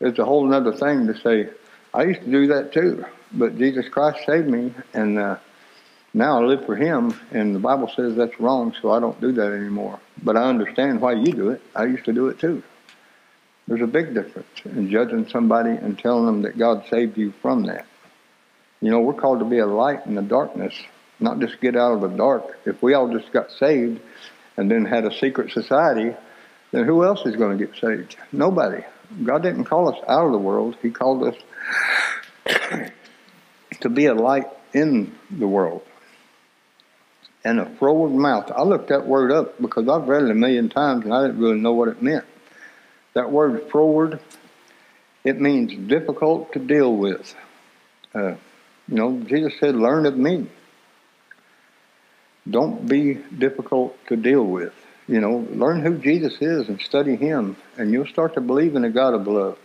[0.00, 1.48] It's a whole other thing to say
[1.92, 5.36] I used to do that too but Jesus Christ saved me, and uh,
[6.12, 7.14] now I live for Him.
[7.32, 10.00] And the Bible says that's wrong, so I don't do that anymore.
[10.24, 11.60] But I understand why you do it.
[11.76, 12.62] I used to do it too.
[13.68, 17.64] There's a big difference in judging somebody and telling them that God saved you from
[17.64, 17.86] that.
[18.80, 20.74] You know, we're called to be a light in the darkness,
[21.20, 22.58] not just get out of the dark.
[22.66, 24.00] If we all just got saved
[24.56, 26.14] and then had a secret society,
[26.72, 28.16] then who else is going to get saved?
[28.32, 28.84] Nobody.
[29.22, 30.76] God didn't call us out of the world.
[30.82, 31.36] He called us
[33.80, 35.82] to be a light in the world
[37.44, 38.50] and a froward mouth.
[38.50, 41.40] I looked that word up because I've read it a million times and I didn't
[41.40, 42.24] really know what it meant.
[43.14, 44.20] That word froward,
[45.24, 47.34] it means difficult to deal with.
[48.14, 48.34] Uh,
[48.88, 50.46] you know, Jesus said, learn of me.
[52.48, 54.74] Don't be difficult to deal with.
[55.06, 58.84] You know, learn who Jesus is and study him, and you'll start to believe in
[58.84, 59.58] a God of love.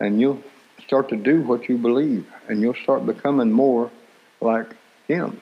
[0.00, 0.42] And you'll
[0.88, 3.90] start to do what you believe, and you'll start becoming more
[4.40, 4.74] like
[5.06, 5.40] Him.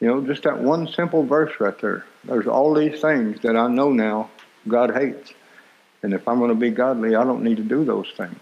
[0.00, 2.04] You know, just that one simple verse right there.
[2.24, 4.30] There's all these things that I know now
[4.66, 5.32] God hates.
[6.02, 8.38] And if I'm going to be godly, I don't need to do those things.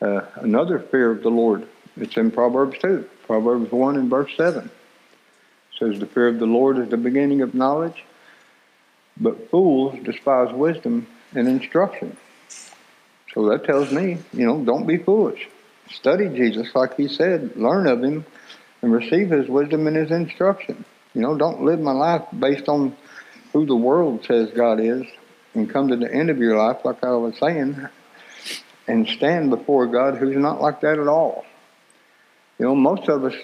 [0.00, 4.64] Uh, another fear of the Lord, it's in Proverbs 2, Proverbs 1 and verse 7.
[4.64, 4.70] It
[5.78, 8.04] says, The fear of the Lord is the beginning of knowledge,
[9.16, 12.16] but fools despise wisdom and instruction.
[13.34, 15.48] So that tells me, you know, don't be foolish.
[15.90, 18.24] Study Jesus like he said, learn of him,
[18.82, 20.84] and receive his wisdom and his instruction.
[21.14, 22.96] You know, don't live my life based on
[23.52, 25.04] who the world says God is
[25.54, 27.88] and come to the end of your life, like I was saying,
[28.86, 31.44] and stand before God who's not like that at all.
[32.58, 33.34] You know, most of us,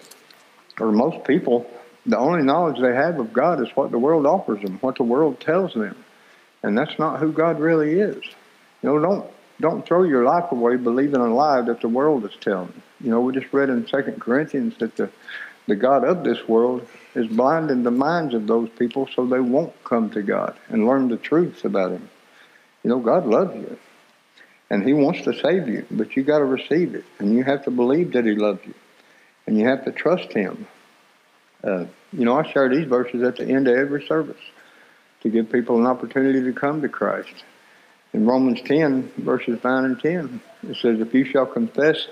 [0.78, 1.66] or most people,
[2.04, 5.02] the only knowledge they have of God is what the world offers them, what the
[5.02, 5.96] world tells them.
[6.62, 8.22] And that's not who God really is.
[8.82, 12.36] You know, don't don't throw your life away believing a lie that the world is
[12.40, 12.82] telling.
[13.00, 15.10] You know, we just read in Second Corinthians that the,
[15.66, 19.72] the God of this world is blinding the minds of those people so they won't
[19.84, 22.08] come to God and learn the truth about Him.
[22.82, 23.78] You know, God loves you.
[24.68, 27.04] And He wants to save you, but you got to receive it.
[27.18, 28.74] And you have to believe that He loves you.
[29.46, 30.66] And you have to trust Him.
[31.64, 34.40] Uh, you know, I share these verses at the end of every service
[35.22, 37.44] to give people an opportunity to come to Christ
[38.12, 42.06] in Romans 10, verses 9 and 10, it says, If you shall confess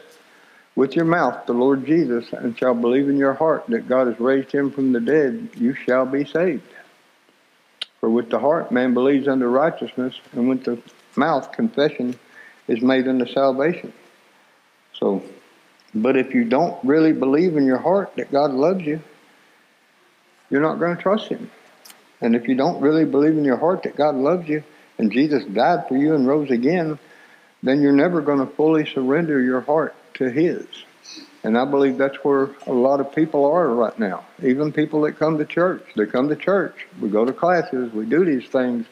[0.77, 4.19] with your mouth the Lord Jesus and shall believe in your heart that God has
[4.19, 6.63] raised him from the dead, you shall be saved.
[8.01, 10.79] For with the heart man believes unto righteousness, and with the
[11.17, 12.19] mouth confession
[12.69, 13.93] is made unto salvation.
[14.95, 15.23] So,
[15.95, 19.01] but if you don't really believe in your heart that God loves you,
[20.51, 21.51] you're not going to trust him.
[22.21, 24.63] And if you don't really believe in your heart that God loves you,
[24.99, 26.99] and Jesus died for you and rose again,
[27.63, 30.67] then you're never going to fully surrender your heart to His.
[31.43, 34.25] And I believe that's where a lot of people are right now.
[34.43, 35.85] Even people that come to church.
[35.95, 36.87] They come to church.
[37.01, 37.93] We go to classes.
[37.93, 38.87] We do these things.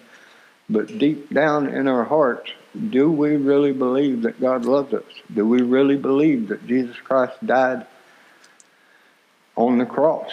[0.68, 2.50] But deep down in our hearts,
[2.90, 5.04] do we really believe that God loves us?
[5.32, 7.86] Do we really believe that Jesus Christ died
[9.56, 10.30] on the cross?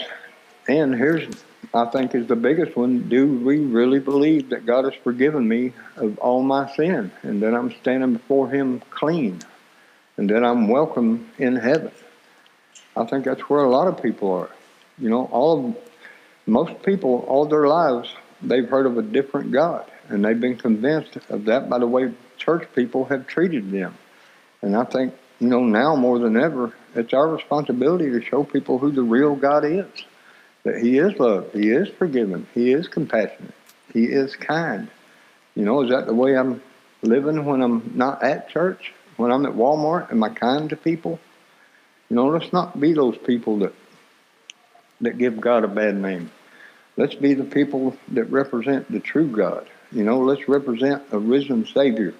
[0.67, 1.27] And here's
[1.73, 3.09] I think is the biggest one.
[3.09, 7.53] Do we really believe that God has forgiven me of all my sin and that
[7.53, 9.39] I'm standing before Him clean
[10.17, 11.91] and that I'm welcome in heaven?
[12.95, 14.49] I think that's where a lot of people are.
[14.97, 15.77] You know, all of,
[16.45, 18.09] most people, all their lives,
[18.41, 22.11] they've heard of a different God, and they've been convinced of that by the way
[22.37, 23.95] church people have treated them.
[24.61, 28.79] And I think, you know, now more than ever, it's our responsibility to show people
[28.79, 29.87] who the real God is.
[30.69, 33.55] That He is love, He is forgiving, He is compassionate,
[33.91, 34.87] He is kind.
[35.55, 36.61] You know, is that the way I'm
[37.01, 38.93] living when I'm not at church?
[39.17, 41.19] When I'm at Walmart, am I kind to people?
[42.07, 43.73] You know, let's not be those people that
[45.01, 46.29] that give God a bad name.
[46.97, 49.67] Let's be the people that represent the true God.
[49.91, 52.13] You know, let's represent a risen Savior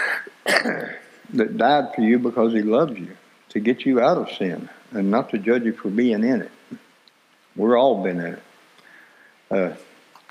[0.46, 3.16] that died for you because he loves you
[3.48, 6.52] to get you out of sin and not to judge you for being in it.
[7.56, 8.42] We're all been in it.
[9.50, 9.74] Uh,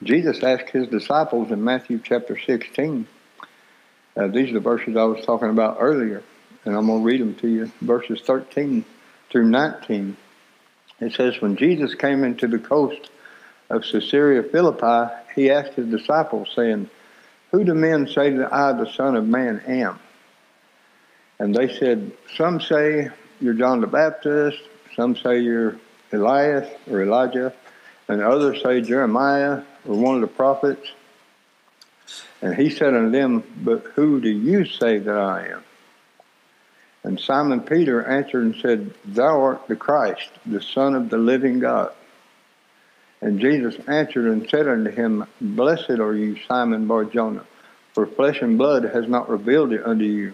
[0.03, 3.08] Jesus asked his disciples in Matthew chapter 16.
[4.15, 6.23] Uh, these are the verses I was talking about earlier,
[6.65, 7.71] and I'm going to read them to you.
[7.82, 8.86] Verses 13
[9.30, 10.15] through 19.
[10.99, 13.10] It says, When Jesus came into the coast
[13.69, 16.89] of Caesarea Philippi, he asked his disciples, saying,
[17.51, 19.99] Who do men say that I, the Son of Man, am?
[21.39, 24.60] And they said, Some say you're John the Baptist,
[24.95, 25.77] some say you're
[26.12, 27.54] Elias or Elijah,
[28.08, 30.91] and others say Jeremiah or one of the prophets.
[32.41, 35.63] And he said unto them, But who do you say that I am?
[37.04, 41.60] And Simon Peter answered and said, Thou art the Christ, the Son of the living
[41.60, 41.93] God.
[43.22, 47.43] And Jesus answered and said unto him, Blessed are you, Simon Barjona,
[47.93, 50.34] for flesh and blood has not revealed it unto you,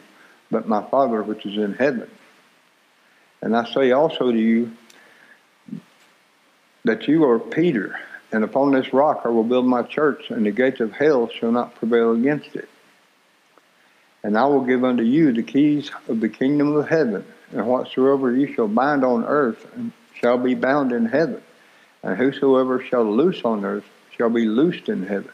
[0.52, 2.10] but my Father which is in heaven.
[3.42, 4.72] And I say also to you
[6.86, 8.00] that you are Peter,
[8.32, 11.52] and upon this rock I will build my church, and the gates of hell shall
[11.52, 12.70] not prevail against it.
[14.24, 18.36] And I will give unto you the keys of the kingdom of heaven, and whatsoever
[18.36, 19.66] you shall bind on earth
[20.16, 21.42] shall be bound in heaven
[22.04, 25.32] and whosoever shall loose on earth shall be loosed in heaven.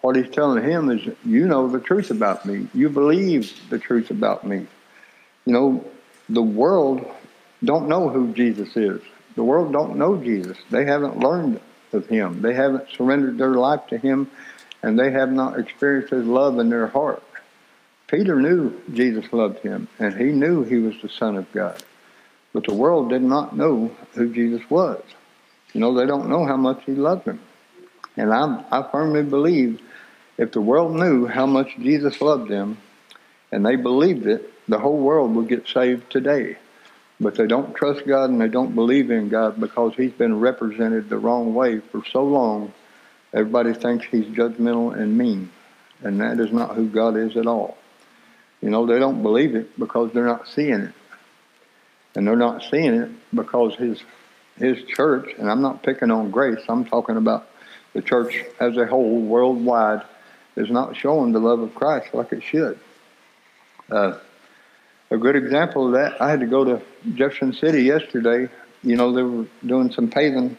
[0.00, 2.68] What he's telling him is, you know the truth about me.
[2.74, 4.66] You believe the truth about me.
[5.46, 5.84] You know,
[6.28, 7.06] the world
[7.62, 9.00] don't know who Jesus is.
[9.36, 10.58] The world don't know Jesus.
[10.70, 11.60] They haven't learned
[11.92, 12.42] of him.
[12.42, 14.30] They haven't surrendered their life to him,
[14.82, 17.22] and they have not experienced his love in their heart.
[18.06, 21.82] Peter knew Jesus loved him, and he knew he was the Son of God.
[22.52, 25.02] But the world did not know who Jesus was.
[25.72, 27.40] You know, they don't know how much he loved them.
[28.16, 29.80] And I, I firmly believe
[30.36, 32.78] if the world knew how much Jesus loved them
[33.52, 36.56] and they believed it, the whole world would get saved today.
[37.20, 41.08] But they don't trust God and they don't believe in God because he's been represented
[41.10, 42.72] the wrong way for so long.
[43.34, 45.50] Everybody thinks he's judgmental and mean.
[46.02, 47.76] And that is not who God is at all.
[48.62, 50.94] You know, they don't believe it because they're not seeing it.
[52.16, 54.02] And they're not seeing it because his
[54.56, 57.48] his church, and I'm not picking on Grace, I'm talking about
[57.94, 60.02] the church as a whole, worldwide,
[60.54, 62.78] is not showing the love of Christ like it should.
[63.90, 64.18] Uh,
[65.10, 66.82] a good example of that, I had to go to
[67.14, 68.48] Jefferson City yesterday.
[68.82, 70.56] You know, they were doing some paving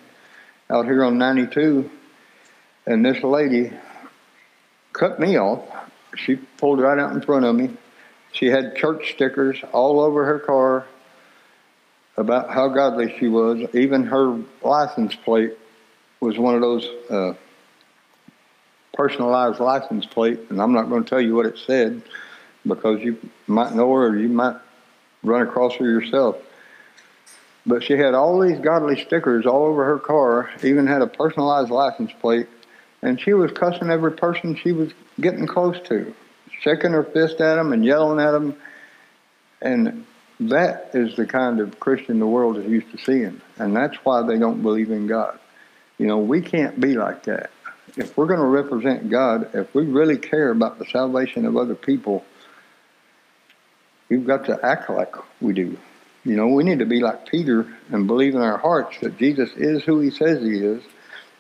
[0.70, 1.90] out here on 92,
[2.86, 3.72] and this lady
[4.94, 5.62] cut me off.
[6.18, 7.72] She pulled right out in front of me.
[8.34, 10.86] She had church stickers all over her car
[12.18, 13.66] about how godly she was.
[13.74, 15.58] Even her license plate
[16.20, 17.34] was one of those uh,
[18.94, 22.02] personalized license plates, and I'm not going to tell you what it said
[22.66, 24.58] because you might know her or you might
[25.24, 26.38] run across her yourself.
[27.66, 31.70] But she had all these godly stickers all over her car, even had a personalized
[31.70, 32.48] license plate,
[33.02, 36.14] and she was cussing every person she was getting close to,
[36.62, 38.56] shaking her fist at them and yelling at them.
[39.62, 40.06] And
[40.40, 44.24] that is the kind of Christian the world is used to seeing, and that's why
[44.26, 45.38] they don't believe in God.
[46.00, 47.52] You know, we can't be like that.
[47.96, 51.76] If we're going to represent God, if we really care about the salvation of other
[51.76, 52.26] people,
[54.12, 55.78] we've got to act like we do.
[56.24, 59.50] You know, we need to be like Peter and believe in our hearts that Jesus
[59.56, 60.84] is who he says he is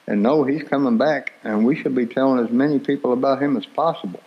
[0.07, 3.55] and know he's coming back, and we should be telling as many people about him
[3.57, 4.21] as possible.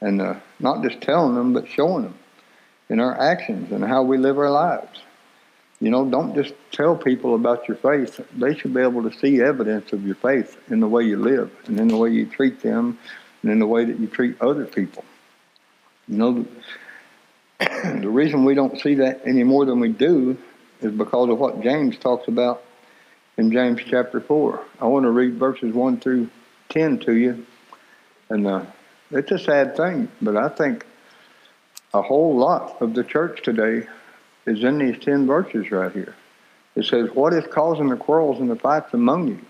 [0.00, 2.14] And uh, not just telling them, but showing them
[2.88, 5.00] in our actions and how we live our lives.
[5.80, 8.20] You know, don't just tell people about your faith.
[8.34, 11.50] They should be able to see evidence of your faith in the way you live
[11.66, 12.98] and in the way you treat them
[13.42, 15.04] and in the way that you treat other people.
[16.08, 16.46] You know,
[18.00, 20.36] the reason we don't see that any more than we do
[20.80, 22.62] is because of what James talks about
[23.38, 24.62] in James chapter 4.
[24.80, 26.28] I want to read verses 1 through
[26.68, 27.46] 10 to you.
[28.28, 28.64] And uh,
[29.10, 30.84] it's a sad thing, but I think
[31.94, 33.86] a whole lot of the church today
[34.46, 36.14] is in these 10 verses right here.
[36.74, 39.40] It says, What is causing the quarrels and the fights among you?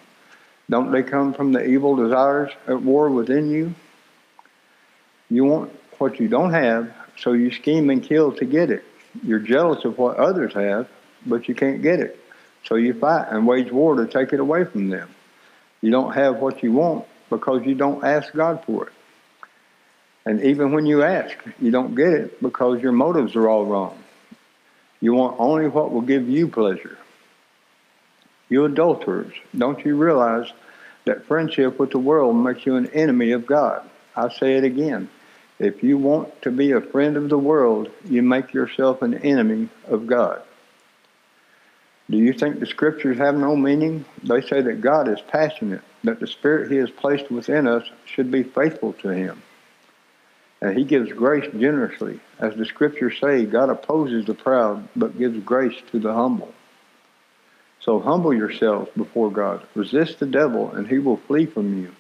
[0.70, 3.74] Don't they come from the evil desires at war within you?
[5.28, 8.84] You want what you don't have, so you scheme and kill to get it.
[9.22, 10.88] You're jealous of what others have,
[11.24, 12.20] but you can't get it.
[12.64, 15.08] So you fight and wage war to take it away from them.
[15.80, 18.92] You don't have what you want because you don't ask God for it.
[20.24, 23.96] And even when you ask, you don't get it because your motives are all wrong.
[25.00, 26.98] You want only what will give you pleasure.
[28.48, 30.50] You adulterers, don't you realize
[31.04, 33.88] that friendship with the world makes you an enemy of God?
[34.16, 35.08] I say it again.
[35.58, 39.68] If you want to be a friend of the world, you make yourself an enemy
[39.86, 40.42] of God.
[42.10, 44.04] Do you think the scriptures have no meaning?
[44.22, 48.30] They say that God is passionate, that the Spirit He has placed within us should
[48.30, 49.42] be faithful to Him.
[50.60, 52.20] And He gives grace generously.
[52.38, 56.52] As the scriptures say, God opposes the proud, but gives grace to the humble.
[57.80, 59.64] So humble yourselves before God.
[59.74, 61.92] Resist the devil, and he will flee from you.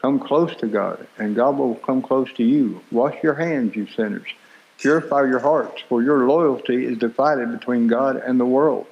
[0.00, 2.80] Come close to God, and God will come close to you.
[2.90, 4.28] Wash your hands, you sinners.
[4.78, 8.86] Purify your hearts, for your loyalty is divided between God and the world.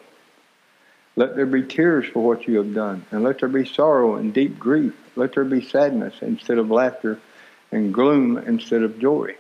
[1.16, 4.34] Let there be tears for what you have done, and let there be sorrow and
[4.34, 4.94] deep grief.
[5.16, 7.18] Let there be sadness instead of laughter,
[7.72, 9.34] and gloom instead of joy.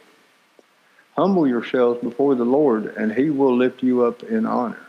[1.16, 4.80] Humble yourselves before the Lord, and he will lift you up in honor.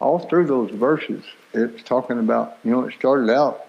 [0.00, 3.66] All through those verses, it's talking about, you know, it started out,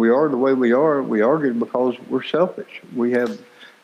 [0.00, 1.02] we are the way we are.
[1.02, 2.80] We argue because we're selfish.
[2.96, 3.38] We have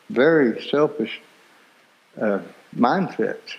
[0.09, 1.21] very selfish
[2.19, 2.39] uh,
[2.75, 3.57] mindsets.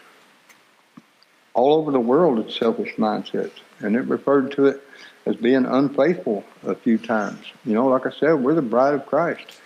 [1.55, 3.53] All over the world, it's selfish mindsets.
[3.79, 4.83] And it referred to it
[5.25, 7.45] as being unfaithful a few times.
[7.65, 9.61] You know, like I said, we're the bride of Christ.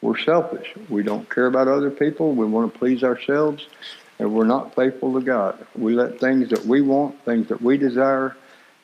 [0.00, 0.72] We're selfish.
[0.88, 2.32] We don't care about other people.
[2.32, 3.66] We want to please ourselves.
[4.20, 5.66] And we're not faithful to God.
[5.74, 8.36] We let things that we want, things that we desire,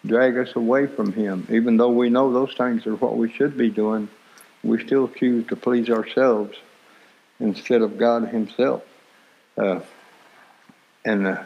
[0.04, 1.46] drag us away from Him.
[1.50, 4.08] Even though we know those things are what we should be doing,
[4.62, 6.56] we still choose to please ourselves
[7.40, 8.82] instead of God Himself.
[9.56, 9.80] Uh,
[11.04, 11.44] and uh,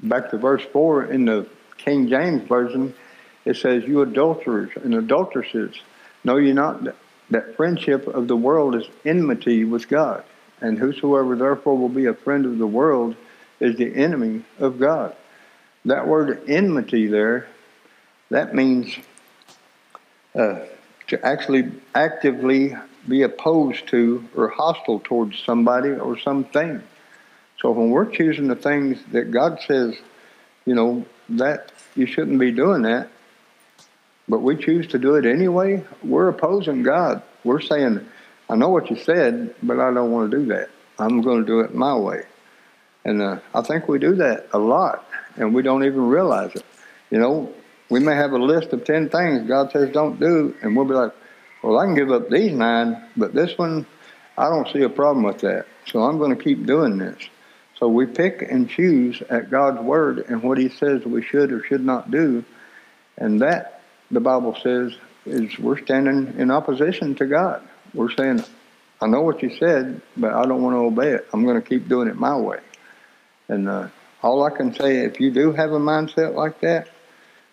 [0.00, 2.94] back to verse 4 in the King James Version,
[3.44, 5.74] it says, You adulterers and adulteresses,
[6.24, 6.96] know ye not that,
[7.30, 10.24] that friendship of the world is enmity with God?
[10.60, 13.16] And whosoever therefore will be a friend of the world
[13.60, 15.14] is the enemy of God.
[15.84, 17.46] That word enmity there,
[18.30, 18.96] that means
[20.34, 20.60] uh,
[21.08, 22.76] to actually actively
[23.06, 26.82] be opposed to or hostile towards somebody or something.
[27.60, 29.96] So when we're choosing the things that God says,
[30.66, 33.08] you know, that you shouldn't be doing that,
[34.28, 37.22] but we choose to do it anyway, we're opposing God.
[37.44, 38.06] We're saying,
[38.48, 40.68] I know what you said, but I don't want to do that.
[40.98, 42.24] I'm going to do it my way.
[43.04, 46.64] And uh, I think we do that a lot, and we don't even realize it.
[47.10, 47.52] You know,
[47.90, 50.94] we may have a list of 10 things God says don't do, and we'll be
[50.94, 51.12] like,
[51.62, 53.86] well, I can give up these nine, but this one,
[54.36, 55.66] I don't see a problem with that.
[55.86, 57.18] So I'm going to keep doing this.
[57.78, 61.62] So we pick and choose at God's word and what He says we should or
[61.64, 62.44] should not do.
[63.16, 64.94] And that, the Bible says,
[65.26, 67.66] is we're standing in opposition to God.
[67.94, 68.44] We're saying,
[69.00, 71.28] I know what you said, but I don't want to obey it.
[71.32, 72.58] I'm going to keep doing it my way.
[73.48, 73.88] And uh,
[74.22, 76.88] all I can say, if you do have a mindset like that,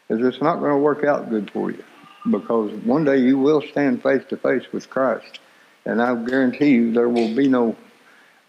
[0.09, 1.83] is it's not going to work out good for you
[2.29, 5.39] because one day you will stand face to face with Christ.
[5.85, 7.75] And I guarantee you there will be no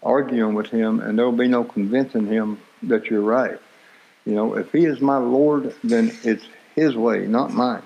[0.01, 3.59] arguing with him, and there will be no convincing him that you're right.
[4.25, 6.45] You know, if he is my Lord, then it's
[6.75, 7.83] his way, not mine.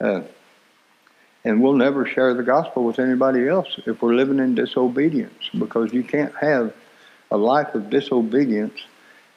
[0.00, 0.22] Uh,
[1.44, 5.92] and we'll never share the gospel with anybody else if we're living in disobedience, because
[5.92, 6.74] you can't have
[7.30, 8.78] a life of disobedience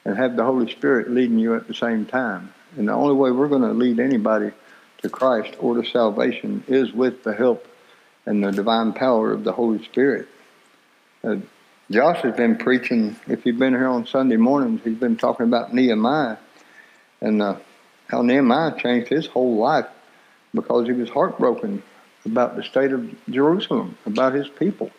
[0.06, 2.54] and have the Holy Spirit leading you at the same time.
[2.78, 4.52] And the only way we're going to lead anybody
[5.02, 7.68] to Christ or to salvation is with the help
[8.26, 10.28] and the divine power of the Holy Spirit.
[11.24, 11.38] Uh,
[11.90, 15.74] Josh has been preaching, if you've been here on Sunday mornings, he's been talking about
[15.74, 16.38] Nehemiah
[17.22, 17.56] and uh,
[18.08, 19.88] how Nehemiah changed his whole life
[20.54, 21.82] because he was heartbroken
[22.26, 24.92] about the state of Jerusalem, about his people.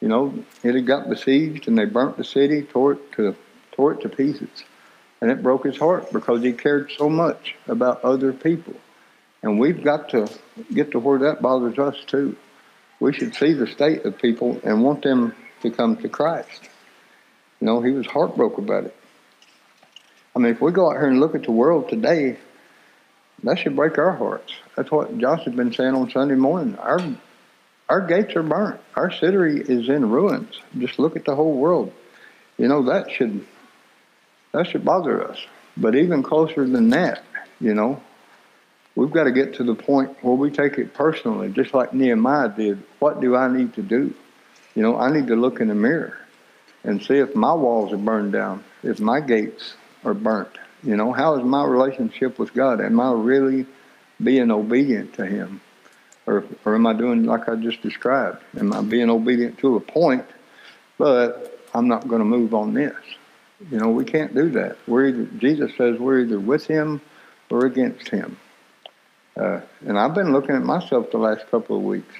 [0.00, 3.34] You know, it had got besieged and they burnt the city, tore it to,
[3.72, 4.64] tore it to pieces.
[5.20, 8.74] And it broke his heart because he cared so much about other people.
[9.42, 10.28] And we've got to
[10.72, 12.36] get to where that bothers us too.
[13.00, 16.68] We should see the state of people and want them to come to Christ.
[17.60, 18.96] You know, he was heartbroken about it.
[20.34, 22.36] I mean, if we go out here and look at the world today,
[23.42, 24.52] that should break our hearts.
[24.76, 26.76] That's what Josh has been saying on Sunday morning.
[26.76, 27.00] Our
[27.88, 28.80] our gates are burnt.
[28.94, 30.60] Our city is in ruins.
[30.76, 31.92] Just look at the whole world.
[32.58, 33.46] You know that should
[34.52, 35.38] that should bother us.
[35.76, 37.22] But even closer than that,
[37.60, 38.02] you know,
[38.94, 42.48] we've got to get to the point where we take it personally, just like Nehemiah
[42.48, 42.82] did.
[42.98, 44.14] What do I need to do?
[44.74, 46.18] You know, I need to look in the mirror
[46.84, 49.74] and see if my walls are burned down, if my gates
[50.04, 50.50] are burnt.
[50.82, 52.80] You know, how is my relationship with God?
[52.80, 53.66] Am I really
[54.22, 55.60] being obedient to Him?
[56.26, 58.42] Or, or am I doing like I just described?
[58.58, 60.26] Am I being obedient to a point,
[60.98, 62.94] but I'm not going to move on this?
[63.70, 64.78] You know, we can't do that.
[64.86, 67.00] We're either, Jesus says we're either with Him
[67.50, 68.38] or against Him.
[69.36, 72.14] Uh, and I've been looking at myself the last couple of weeks.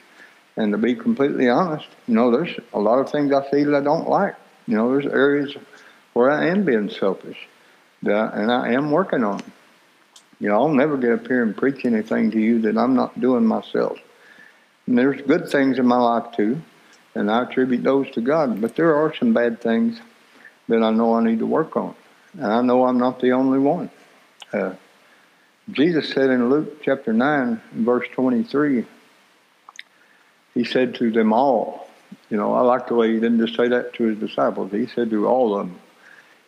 [0.57, 3.75] And to be completely honest, you know, there's a lot of things I see that
[3.75, 4.35] I don't like.
[4.67, 5.57] You know, there's areas
[6.13, 7.39] where I am being selfish,
[8.03, 9.41] and I am working on.
[10.41, 13.21] You know, I'll never get up here and preach anything to you that I'm not
[13.21, 13.99] doing myself.
[14.87, 16.61] And there's good things in my life too,
[17.15, 18.61] and I attribute those to God.
[18.61, 20.01] But there are some bad things
[20.69, 21.95] that I know I need to work on,
[22.35, 23.91] and I know I'm not the only one.
[24.53, 24.75] Uh,
[25.71, 28.87] Jesus said in Luke chapter 9, verse 23,
[30.55, 31.89] he said to them all,
[32.31, 34.73] you know, I like the way he didn't just say that to his disciples.
[34.73, 35.79] He said to all of them,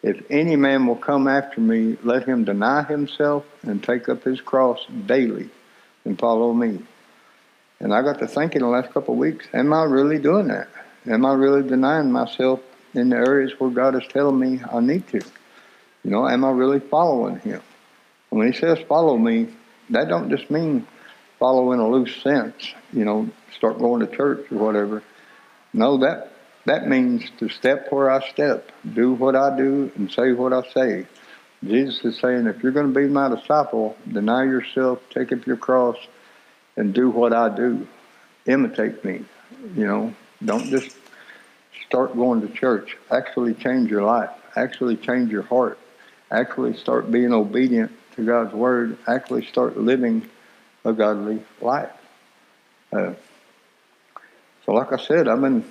[0.03, 4.41] If any man will come after me, let him deny himself and take up his
[4.41, 5.51] cross daily
[6.05, 6.81] and follow me.
[7.79, 10.69] And I got to thinking the last couple of weeks, am I really doing that?
[11.07, 12.61] Am I really denying myself
[12.95, 15.21] in the areas where God is telling me I need to?
[16.05, 17.61] You know, am I really following him?
[18.31, 19.49] When he says follow me,
[19.91, 20.87] that don't just mean
[21.39, 25.03] follow in a loose sense, you know, start going to church or whatever.
[25.73, 26.33] No, that
[26.67, 30.63] that means to step where I step, do what I do, and say what I
[30.73, 31.07] say.
[31.65, 35.57] Jesus is saying, if you're going to be my disciple, deny yourself, take up your
[35.57, 35.97] cross,
[36.77, 37.87] and do what I do.
[38.47, 39.25] Imitate me.
[39.77, 40.15] You know,
[40.45, 40.91] don't just
[41.91, 42.97] start going to church.
[43.11, 44.31] Actually change your life.
[44.55, 45.77] Actually change your heart.
[46.31, 48.97] Actually start being obedient to God's word.
[49.09, 50.31] Actually start living
[50.85, 51.91] a godly life.
[52.93, 53.15] Uh,
[54.65, 55.65] so, like I said, I've been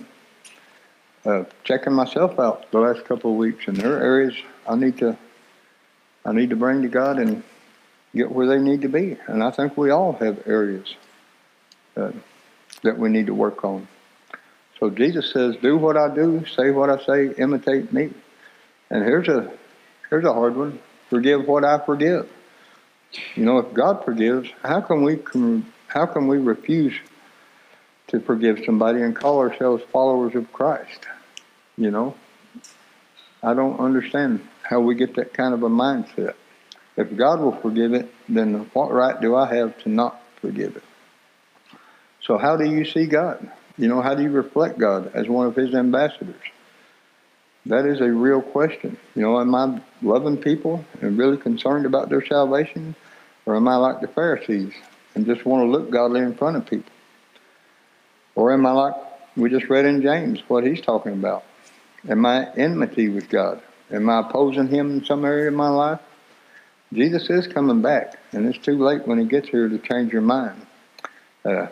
[1.23, 4.35] uh, checking myself out the last couple of weeks, and there are areas
[4.67, 5.17] I need to
[6.25, 7.43] I need to bring to God and
[8.13, 9.15] get where they need to be.
[9.27, 10.93] And I think we all have areas
[11.95, 12.11] uh,
[12.83, 13.87] that we need to work on.
[14.79, 18.11] So Jesus says, "Do what I do, say what I say, imitate me."
[18.89, 19.51] And here's a
[20.09, 22.29] here's a hard one: forgive what I forgive.
[23.35, 25.19] You know, if God forgives, how can we
[25.87, 26.93] how can we refuse
[28.07, 31.07] to forgive somebody and call ourselves followers of Christ?
[31.77, 32.15] You know,
[33.43, 36.35] I don't understand how we get that kind of a mindset.
[36.95, 40.83] If God will forgive it, then what right do I have to not forgive it?
[42.21, 43.49] So, how do you see God?
[43.79, 46.35] You know, how do you reflect God as one of His ambassadors?
[47.65, 48.97] That is a real question.
[49.15, 52.93] You know, am I loving people and really concerned about their salvation?
[53.45, 54.73] Or am I like the Pharisees
[55.15, 56.91] and just want to look godly in front of people?
[58.35, 58.95] Or am I like
[59.37, 61.45] we just read in James what he's talking about?
[62.09, 63.61] Am I enmity with God?
[63.91, 66.01] Am I opposing him in some area of my life?
[66.91, 70.21] Jesus is coming back, and it's too late when he gets here to change your
[70.21, 70.65] mind.
[71.45, 71.67] Uh,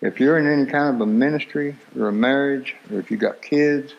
[0.00, 3.42] if you're in any kind of a ministry or a marriage, or if you got
[3.42, 3.92] kids,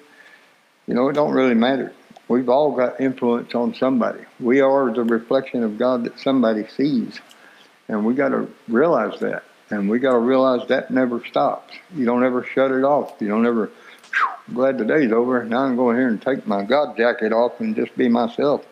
[0.88, 1.93] you know, it don't really matter.
[2.28, 4.22] We've all got influence on somebody.
[4.39, 7.20] We are the reflection of God that somebody sees.
[7.88, 9.43] And we got to realize that.
[9.70, 11.74] And we got to realize that never stops.
[11.95, 13.16] You don't ever shut it off.
[13.20, 13.70] You don't ever,
[14.54, 15.43] glad the day's over.
[15.43, 18.66] Now I'm going here and take my God jacket off and just be myself.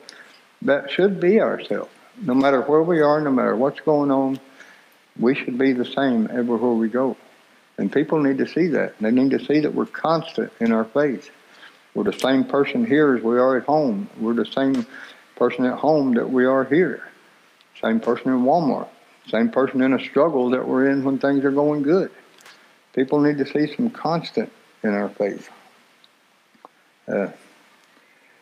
[0.61, 1.91] That should be ourselves.
[2.21, 4.39] No matter where we are, no matter what's going on,
[5.19, 7.17] we should be the same everywhere we go.
[7.77, 8.97] And people need to see that.
[8.99, 11.29] They need to see that we're constant in our faith.
[11.93, 14.09] We're the same person here as we are at home.
[14.19, 14.85] We're the same
[15.35, 17.03] person at home that we are here.
[17.81, 18.89] Same person in Walmart.
[19.27, 22.11] Same person in a struggle that we're in when things are going good.
[22.93, 24.51] People need to see some constant
[24.83, 25.49] in our faith.
[27.07, 27.27] Uh,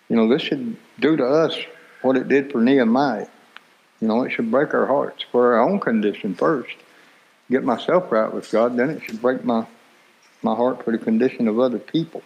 [0.09, 1.57] you know, this should do to us
[2.01, 3.27] what it did for Nehemiah.
[4.01, 6.75] You know, it should break our hearts for our own condition first.
[7.49, 9.65] Get myself right with God, then it should break my
[10.43, 12.21] my heart for the condition of other people.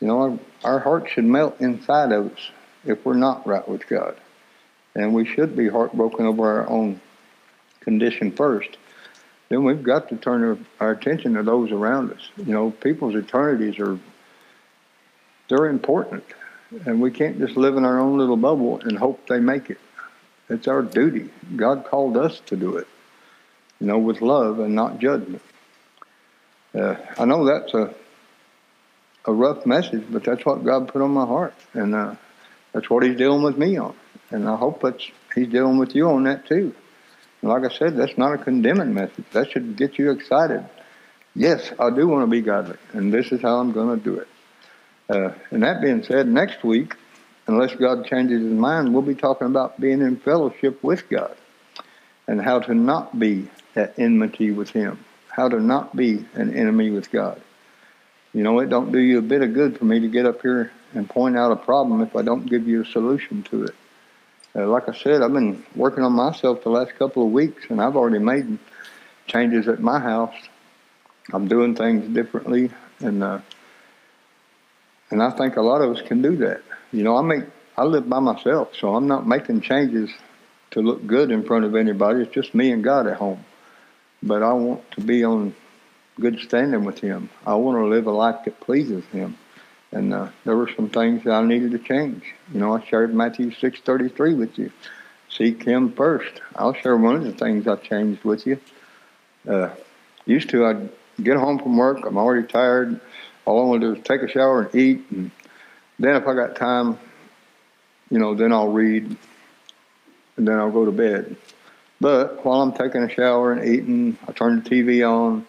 [0.00, 2.50] You know, our, our heart should melt inside of us
[2.84, 4.16] if we're not right with God.
[4.94, 7.00] And we should be heartbroken over our own
[7.80, 8.76] condition first.
[9.48, 12.28] Then we've got to turn our attention to those around us.
[12.36, 13.98] You know, people's eternities are,
[15.48, 16.24] they're important.
[16.86, 19.78] And we can't just live in our own little bubble and hope they make it.
[20.50, 21.30] It's our duty.
[21.56, 22.88] God called us to do it,
[23.80, 25.42] you know, with love and not judgment.
[26.74, 27.94] Uh, I know that's a
[29.26, 32.14] a rough message, but that's what God put on my heart, and uh,
[32.72, 33.94] that's what He's dealing with me on.
[34.30, 36.74] And I hope that's He's dealing with you on that too.
[37.42, 39.24] And like I said, that's not a condemning message.
[39.32, 40.64] That should get you excited.
[41.34, 44.18] Yes, I do want to be godly, and this is how I'm going to do
[44.18, 44.28] it.
[45.08, 46.94] Uh, and that being said, next week,
[47.50, 51.36] unless God changes his mind, we'll be talking about being in fellowship with God
[52.28, 56.90] and how to not be at enmity with him, how to not be an enemy
[56.90, 57.40] with God.
[58.32, 60.42] You know, it don't do you a bit of good for me to get up
[60.42, 63.74] here and point out a problem if I don't give you a solution to it.
[64.54, 67.80] Uh, like I said, I've been working on myself the last couple of weeks, and
[67.80, 68.58] I've already made
[69.26, 70.34] changes at my house.
[71.32, 72.70] I'm doing things differently,
[73.00, 73.40] and uh,
[75.10, 76.62] and I think a lot of us can do that.
[76.92, 77.44] You know, I make
[77.76, 80.10] I live by myself, so I'm not making changes
[80.72, 82.22] to look good in front of anybody.
[82.22, 83.44] It's just me and God at home.
[84.22, 85.54] But I want to be on
[86.20, 87.30] good standing with Him.
[87.46, 89.36] I want to live a life that pleases Him.
[89.92, 92.22] And uh, there were some things that I needed to change.
[92.52, 94.70] You know, I shared Matthew six thirty three with you.
[95.30, 96.40] Seek Him first.
[96.54, 98.60] I'll share one of the things I changed with you.
[99.48, 99.70] Uh,
[100.26, 100.90] used to, I'd
[101.22, 102.04] get home from work.
[102.04, 103.00] I'm already tired.
[103.46, 105.30] All I want to do is take a shower and eat, and
[106.00, 106.98] then if I got time,
[108.10, 109.04] you know, then I'll read,
[110.36, 111.36] and then I'll go to bed.
[112.00, 115.46] But while I'm taking a shower and eating, I turn the TV on,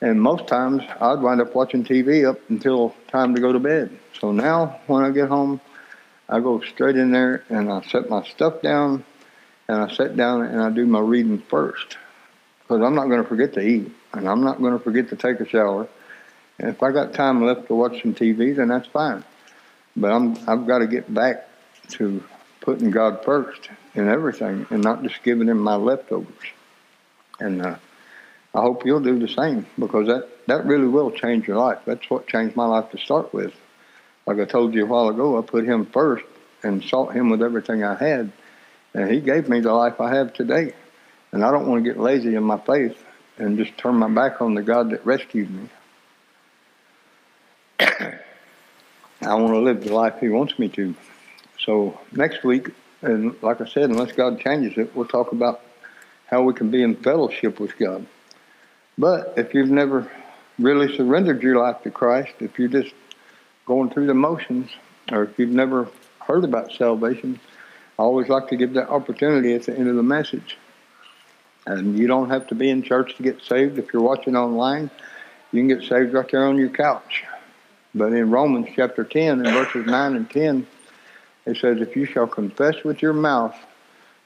[0.00, 3.90] and most times I'd wind up watching TV up until time to go to bed.
[4.20, 5.60] So now when I get home,
[6.28, 9.04] I go straight in there and I set my stuff down,
[9.66, 11.98] and I sit down and I do my reading first,
[12.62, 15.16] because I'm not going to forget to eat, and I'm not going to forget to
[15.16, 15.88] take a shower.
[16.60, 19.24] And if I got time left to watch some TV, then that's fine.
[19.98, 21.48] But I'm I've got to get back
[21.90, 22.22] to
[22.60, 26.34] putting God first in everything and not just giving Him my leftovers.
[27.40, 27.76] And uh,
[28.54, 31.78] I hope you'll do the same because that, that really will change your life.
[31.84, 33.54] That's what changed my life to start with.
[34.26, 36.24] Like I told you a while ago, I put Him first
[36.62, 38.32] and sought Him with everything I had.
[38.94, 40.74] And He gave me the life I have today.
[41.32, 42.96] And I don't want to get lazy in my faith
[43.36, 45.68] and just turn my back on the God that rescued me.
[49.28, 50.94] I want to live the life He wants me to.
[51.58, 52.70] So next week,
[53.02, 55.60] and like I said, unless God changes it, we'll talk about
[56.26, 58.06] how we can be in fellowship with God.
[58.96, 60.10] But if you've never
[60.58, 62.94] really surrendered your life to Christ, if you're just
[63.66, 64.70] going through the motions,
[65.12, 65.88] or if you've never
[66.20, 67.38] heard about salvation,
[67.98, 70.56] I always like to give that opportunity at the end of the message.
[71.66, 73.78] And you don't have to be in church to get saved.
[73.78, 74.90] If you're watching online,
[75.52, 77.24] you can get saved right there on your couch.
[77.94, 80.66] But in Romans chapter 10, in verses 9 and 10,
[81.46, 83.56] it says, If you shall confess with your mouth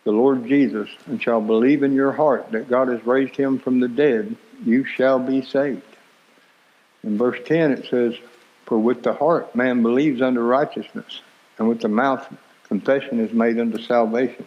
[0.04, 3.80] the Lord Jesus and shall believe in your heart that God has raised him from
[3.80, 5.82] the dead, you shall be saved.
[7.04, 8.14] In verse 10, it says,
[8.66, 11.20] For with the heart man believes unto righteousness,
[11.58, 12.26] and with the mouth
[12.68, 14.44] confession is made unto salvation.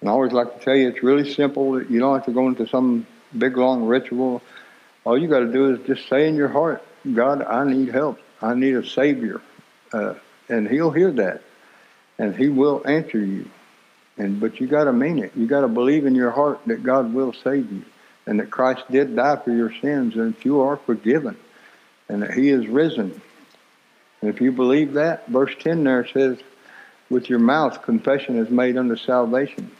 [0.00, 1.82] And I always like to tell you, it's really simple.
[1.82, 3.06] You don't have to go into some
[3.36, 4.42] big long ritual.
[5.04, 8.18] All you got to do is just say in your heart, God, I need help.
[8.44, 9.40] I need a Savior.
[9.92, 10.14] Uh,
[10.48, 11.42] and He'll hear that.
[12.18, 13.48] And He will answer you.
[14.18, 15.32] And But you got to mean it.
[15.34, 17.84] You got to believe in your heart that God will save you
[18.26, 21.36] and that Christ did die for your sins and that you are forgiven
[22.08, 23.20] and that He is risen.
[24.20, 26.38] And if you believe that, verse 10 there says,
[27.10, 29.70] with your mouth confession is made unto salvation.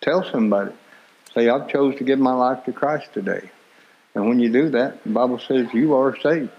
[0.00, 0.72] Tell somebody.
[1.34, 3.50] Say, I've chose to give my life to Christ today.
[4.14, 6.50] And when you do that, the Bible says you are saved.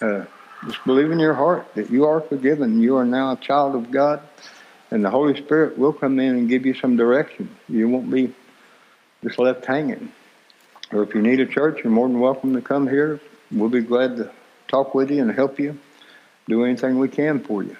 [0.00, 0.26] Uh,
[0.64, 2.80] just believe in your heart that you are forgiven.
[2.80, 4.20] You are now a child of God,
[4.90, 7.54] and the Holy Spirit will come in and give you some direction.
[7.68, 8.34] You won't be
[9.22, 10.12] just left hanging.
[10.92, 13.20] Or if you need a church, you're more than welcome to come here.
[13.50, 14.30] We'll be glad to
[14.68, 15.78] talk with you and help you,
[16.48, 17.76] do anything we can for you.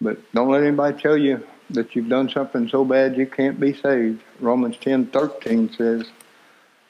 [0.00, 3.72] But don't let anybody tell you that you've done something so bad you can't be
[3.72, 4.22] saved.
[4.40, 6.10] Romans ten thirteen says,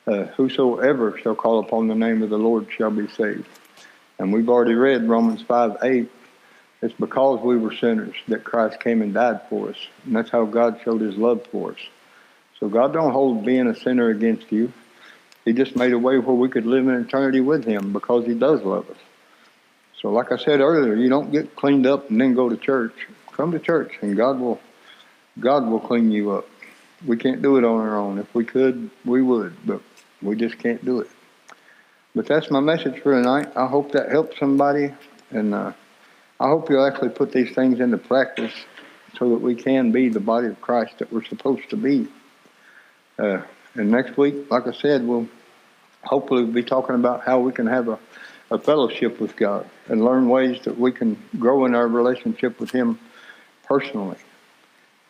[0.07, 3.47] uh, Whosoever shall call upon the name of the Lord shall be saved.
[4.19, 6.11] And we've already read Romans 5 8.
[6.83, 9.77] It's because we were sinners that Christ came and died for us.
[10.05, 11.79] And that's how God showed his love for us.
[12.61, 14.73] So God don't hold being a sinner against you.
[15.45, 18.35] He just made a way where we could live in eternity with him because he
[18.35, 18.97] does love us.
[20.01, 22.95] So like I said earlier, you don't get cleaned up and then go to church.
[23.33, 24.61] Come to church and God will
[25.41, 26.47] God will clean you up.
[27.05, 28.19] We can't do it on our own.
[28.19, 29.81] If we could, we would, but
[30.23, 31.11] we just can't do it.
[32.15, 33.49] But that's my message for tonight.
[33.57, 34.95] I hope that helps somebody,
[35.31, 35.73] and uh,
[36.39, 38.55] I hope you'll actually put these things into practice
[39.19, 42.07] so that we can be the body of Christ that we're supposed to be.
[43.19, 43.43] Uh,
[43.75, 45.29] and next week, like I said, we'll
[46.05, 47.99] hopefully be talking about how we can have a,
[48.49, 52.71] a fellowship with God and learn ways that we can grow in our relationship with
[52.71, 53.01] Him
[53.65, 54.19] personally.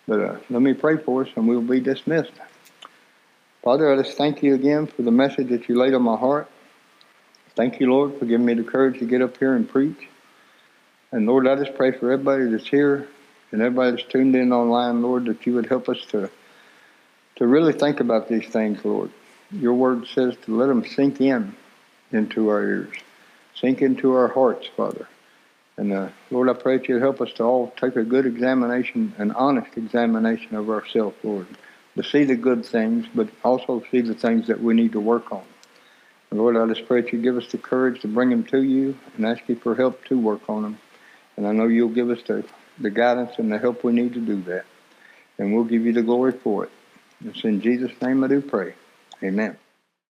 [0.08, 2.32] But uh, let me pray for us, and we'll be dismissed.
[3.62, 6.48] Father, I just thank you again for the message that you laid on my heart.
[7.56, 10.08] Thank you, Lord, for giving me the courage to get up here and preach.
[11.12, 13.06] And Lord, I just pray for everybody that's here
[13.52, 16.30] and everybody that's tuned in online, Lord, that you would help us to
[17.36, 19.10] to really think about these things, Lord.
[19.50, 21.54] Your word says to let them sink in
[22.12, 22.94] into our ears,
[23.56, 25.08] sink into our hearts, Father.
[25.76, 29.14] And uh, Lord, I pray that you'd help us to all take a good examination,
[29.18, 31.46] an honest examination of ourselves, Lord,
[31.96, 35.32] to see the good things, but also see the things that we need to work
[35.32, 35.44] on.
[36.34, 38.98] Lord, I just pray that you give us the courage to bring them to you
[39.16, 40.78] and ask you for help to work on them.
[41.36, 42.44] And I know you'll give us the,
[42.78, 44.64] the guidance and the help we need to do that.
[45.38, 46.70] And we'll give you the glory for it.
[47.24, 48.74] It's in Jesus' name I do pray.
[49.22, 49.56] Amen.